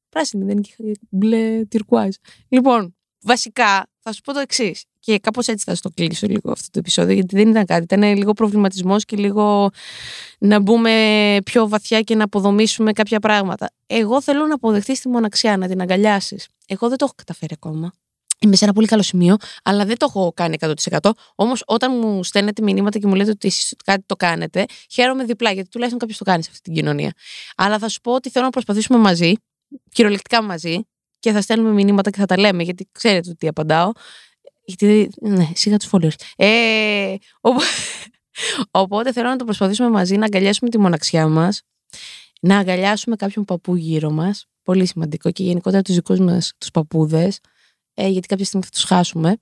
πράσινη 0.10 0.46
δεν 0.46 0.58
είναι 0.58 0.92
μπλε 1.10 1.66
τυρκουάζ. 1.66 2.16
Λοιπόν, 2.48 2.96
βασικά 3.22 3.88
θα 4.00 4.14
σου 4.14 4.22
πω 4.22 4.34
το 4.34 4.40
εξής. 4.40 4.84
Και 5.00 5.20
κάπως 5.20 5.48
έτσι 5.48 5.64
θα 5.68 5.76
στο 5.76 5.90
κλείσω 5.90 6.28
λίγο 6.28 6.52
αυτό 6.52 6.68
το 6.72 6.80
επεισόδιο, 6.80 7.14
γιατί 7.14 7.36
δεν 7.36 7.50
ήταν 7.50 7.66
κάτι. 7.66 7.84
Ήταν 7.84 8.18
λίγο 8.18 8.34
προβληματισμός 8.34 9.06
και 9.06 9.18
λίγο 9.18 9.70
να 10.40 10.60
μπούμε 10.60 11.38
πιο 11.46 11.68
βαθιά 11.68 12.02
και 12.02 12.16
να 12.16 12.24
αποδομήσουμε 12.24 12.92
κάποια 12.92 13.20
πράγματα. 13.20 13.70
Εγώ 13.88 14.22
θέλω 14.22 14.46
να 14.46 14.54
αποδεχτείς 14.54 15.00
τη 15.00 15.10
μοναξιά, 15.10 15.58
να 15.58 15.68
την 15.68 15.82
αγκαλιάσεις. 15.82 16.48
Εγώ 16.68 16.88
δεν 16.88 16.98
το 16.98 17.06
έχω 17.06 17.14
καταφέρει 17.18 17.54
ακόμα. 17.54 17.92
Είμαι 18.42 18.56
σε 18.56 18.64
ένα 18.64 18.74
πολύ 18.74 18.88
καλό 18.88 19.02
σημείο, 19.02 19.36
αλλά 19.64 19.86
δεν 19.86 19.98
το 19.98 20.06
έχω 20.10 20.32
κάνει 20.36 20.58
100%. 20.60 21.12
Όμως, 21.36 21.64
όταν 21.66 21.98
μου 22.00 22.24
στέλνετε 22.24 22.62
μηνύματα 22.62 23.00
και 23.00 23.08
μου 23.08 23.16
λέτε 23.16 23.30
ότι 23.30 23.48
εσείς 23.48 23.76
κάτι 23.84 24.04
το 24.06 24.16
κάνετε, 24.16 24.66
χαίρομαι 24.90 25.24
διπλά, 25.24 25.52
γιατί 25.52 25.70
τουλάχιστον 25.70 26.00
κάποιος 26.00 26.18
το 26.18 26.24
κάνει 26.24 26.44
σε 26.44 26.50
αυτή 26.52 26.64
την 26.64 26.74
κοινωνία. 26.74 27.14
Αλλά 27.56 27.80
θα 27.80 27.90
σου 27.90 28.02
πω 28.02 28.14
ότι 28.14 28.30
θέλω 28.30 28.46
να 28.46 28.52
προσπαθήσουμε 28.52 29.00
μαζί, 29.00 29.34
κυριολεκτικά 29.92 30.44
μαζί, 30.44 30.84
και 31.20 31.32
θα 31.32 31.42
στέλνουμε 31.42 31.74
μηνύματα 31.74 32.10
και 32.10 32.18
θα 32.18 32.26
τα 32.26 32.40
λέμε, 32.40 32.64
γιατί 32.64 32.90
ξέρετε 32.92 33.34
τι 33.34 33.48
απαντάω. 33.48 33.92
Γιατί, 34.66 35.10
ναι, 35.22 35.50
σιγά 35.54 35.78
τους 35.78 35.90
followers. 35.92 36.16
Ε, 36.36 37.16
οπότε 38.82 39.12
θέλω 39.12 39.30
να 39.30 39.36
το 39.36 39.44
προσπαθήσουμε 39.44 39.90
μαζί 39.90 40.16
να 40.16 40.26
αγκαλιάσουμε 40.26 40.70
τη 40.70 40.78
μοναξιά 40.78 41.28
μας, 41.28 41.62
να 42.42 42.58
αγκαλιάσουμε 42.58 43.16
κάποιον 43.16 43.46
παππού 43.46 43.76
γύρω 43.76 44.10
μας. 44.10 44.46
Πολύ 44.64 44.86
σημαντικό 44.86 45.32
και 45.32 45.44
γενικότερα 45.44 45.82
τους 45.82 45.96
δικούς 45.96 46.20
μας 46.20 46.54
τους 46.58 46.72
παππούδες, 46.72 47.40
ε, 47.94 48.08
γιατί 48.08 48.28
κάποια 48.28 48.46
στιγμή 48.46 48.66
θα 48.66 48.72
τους 48.72 48.84
χάσουμε. 48.84 49.38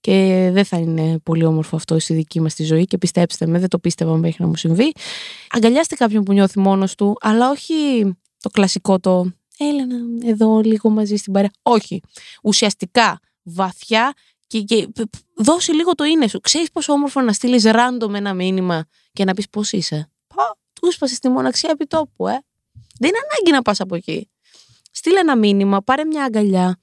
Και 0.00 0.48
δεν 0.52 0.64
θα 0.64 0.76
είναι 0.78 1.18
πολύ 1.18 1.44
όμορφο 1.44 1.76
αυτό 1.76 1.98
στη 1.98 2.14
δική 2.14 2.40
μας 2.40 2.54
τη 2.54 2.64
ζωή. 2.64 2.84
Και 2.84 2.98
πιστέψτε 2.98 3.46
με, 3.46 3.58
δεν 3.58 3.68
το 3.68 3.78
πίστευα 3.78 4.16
μέχρι 4.16 4.42
να 4.42 4.48
μου 4.48 4.56
συμβεί. 4.56 4.92
Αγκαλιάστε 5.50 5.94
κάποιον 5.94 6.22
που 6.22 6.32
νιώθει 6.32 6.58
μόνος 6.58 6.94
του, 6.94 7.16
αλλά 7.20 7.50
όχι 7.50 7.74
το 8.40 8.48
κλασικό 8.48 9.00
το 9.00 9.32
έλα 9.64 9.86
εδώ 10.22 10.60
λίγο 10.60 10.90
μαζί 10.90 11.16
στην 11.16 11.32
παρέα. 11.32 11.50
Όχι. 11.62 12.00
Ουσιαστικά, 12.42 13.20
βαθιά 13.42 14.12
και, 14.46 14.60
και 14.60 14.88
δώσει 15.36 15.72
λίγο 15.72 15.94
το 15.94 16.04
είναι 16.04 16.28
σου. 16.28 16.40
Ξέρεις 16.40 16.70
πόσο 16.70 16.92
όμορφο 16.92 17.20
να 17.20 17.32
στείλεις 17.32 17.62
random 17.66 18.14
ένα 18.14 18.34
μήνυμα 18.34 18.86
και 19.12 19.24
να 19.24 19.34
πεις 19.34 19.48
πώς 19.48 19.72
είσαι; 19.72 20.10
Πα, 20.34 20.56
του 20.80 20.92
σπασε 20.92 21.20
τη 21.20 21.28
μοναξιά 21.28 21.70
επί 21.72 21.86
τόπου, 21.86 22.26
ε. 22.28 22.44
Δεν 22.98 23.08
είναι 23.08 23.18
ανάγκη 23.30 23.50
να 23.50 23.62
πας 23.62 23.80
από 23.80 23.94
εκεί. 23.94 24.30
Στείλε 24.90 25.18
ένα 25.18 25.36
μήνυμα, 25.36 25.82
πάρε 25.82 26.04
μια 26.04 26.24
αγκαλιά, 26.24 26.78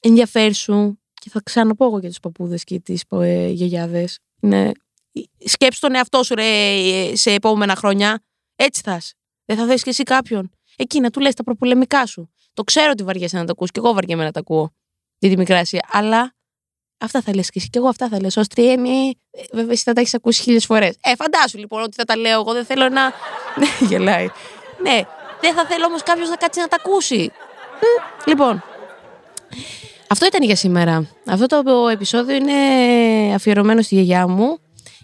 ενδιαφέρσου. 0.00 0.98
Και 1.20 1.30
θα 1.30 1.40
ξαναπώ 1.44 1.84
εγώ 1.84 1.98
για 1.98 2.08
τους 2.08 2.20
παππούδες 2.20 2.64
και 2.64 2.80
τις 2.80 3.02
ε, 3.10 3.48
γιαγιάδες. 3.48 4.18
Ναι. 4.40 4.70
Σκέψου 5.44 5.80
τον 5.80 5.94
εαυτό 5.94 6.22
σου 6.22 6.34
ρε, 6.34 7.14
σε 7.14 7.30
επόμενα 7.32 7.76
χρόνια. 7.76 8.22
Έτσι 8.56 8.80
θα 8.84 9.00
Δεν 9.44 9.56
θα 9.56 9.66
δει 9.66 9.74
και 9.74 9.90
εσύ 9.90 10.02
κάποιον. 10.02 10.50
Εκεί 10.76 11.00
να 11.00 11.10
του 11.10 11.20
λες 11.20 11.34
τα 11.34 11.42
προπολεμικά 11.42 12.06
σου. 12.06 12.30
Το 12.54 12.64
ξέρω 12.64 12.90
ότι 12.90 13.02
βαριέσαι 13.02 13.36
να 13.36 13.44
τα 13.44 13.52
ακούς 13.52 13.70
και 13.70 13.80
εγώ 13.84 13.92
βαριέμαι 13.92 14.24
να 14.24 14.30
τα 14.30 14.40
ακούω. 14.40 14.72
Τη 15.18 15.36
μικρασία. 15.36 15.88
Αλλά 15.90 16.36
Αυτά 16.98 17.20
θα 17.20 17.34
λες 17.34 17.50
και 17.50 17.58
εσύ. 17.58 17.68
Και 17.68 17.78
εγώ 17.78 17.88
αυτά 17.88 18.08
θα 18.08 18.20
λες. 18.20 18.36
Ω 18.36 18.42
τριέμι, 18.54 19.18
βέβαια, 19.52 19.72
εσύ 19.72 19.82
θα 19.82 19.92
τα 19.92 20.00
έχεις 20.00 20.14
ακούσει 20.14 20.42
χίλιες 20.42 20.64
φορές. 20.64 20.96
Ε, 21.00 21.14
φαντάσου 21.14 21.58
λοιπόν 21.58 21.82
ότι 21.82 21.94
θα 21.94 22.04
τα 22.04 22.16
λέω 22.16 22.40
εγώ. 22.40 22.52
Δεν 22.52 22.64
θέλω 22.64 22.88
να. 22.88 23.02
Ναι, 23.60 23.86
γελάει. 23.88 24.28
Ναι, 24.82 25.00
δεν 25.40 25.54
θα 25.54 25.66
θέλω 25.66 25.84
όμως 25.86 26.02
κάποιος 26.02 26.28
να 26.28 26.36
κάτσει 26.36 26.60
να 26.60 26.68
τα 26.68 26.76
ακούσει. 26.84 27.30
Λοιπόν, 28.26 28.62
αυτό 30.08 30.26
ήταν 30.26 30.42
για 30.42 30.56
σήμερα. 30.56 31.08
Αυτό 31.26 31.46
το 31.46 31.88
επεισόδιο 31.88 32.36
είναι 32.36 32.54
αφιερωμένο 33.34 33.82
στη 33.82 33.94
γιαγιά 33.94 34.26
μου. 34.26 34.58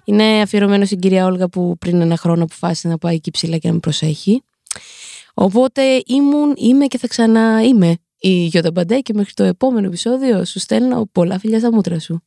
Είναι 0.05 0.41
αφιερωμένο 0.41 0.85
στην 0.85 0.99
κυρία 1.01 1.27
Όλγα 1.27 1.49
που 1.49 1.77
πριν 1.79 2.01
ένα 2.01 2.17
χρόνο 2.17 2.43
αποφάσισε 2.43 2.89
να 2.89 2.99
πάει 2.99 3.15
εκεί 3.15 3.31
ψηλά 3.31 3.57
και 3.57 3.69
να 3.69 3.75
με 3.75 3.81
προσέχει. 3.81 4.43
Οπότε 5.35 6.03
ήμουν, 6.07 6.55
είμαι 6.57 6.87
και 6.87 6.99
θα 6.99 7.07
ξανά 7.07 7.63
είμαι 7.63 7.97
η 8.19 8.29
Γιώτα 8.29 8.71
Μπαντέ 8.71 9.01
και 9.01 9.15
μέχρι 9.15 9.33
το 9.33 9.45
επόμενο 9.45 9.87
επεισόδιο 9.87 10.45
σου 10.45 10.59
στέλνω 10.59 11.09
πολλά 11.13 11.39
φιλιά 11.39 11.59
στα 11.59 11.73
μούτρα 11.73 11.99
σου. 11.99 12.23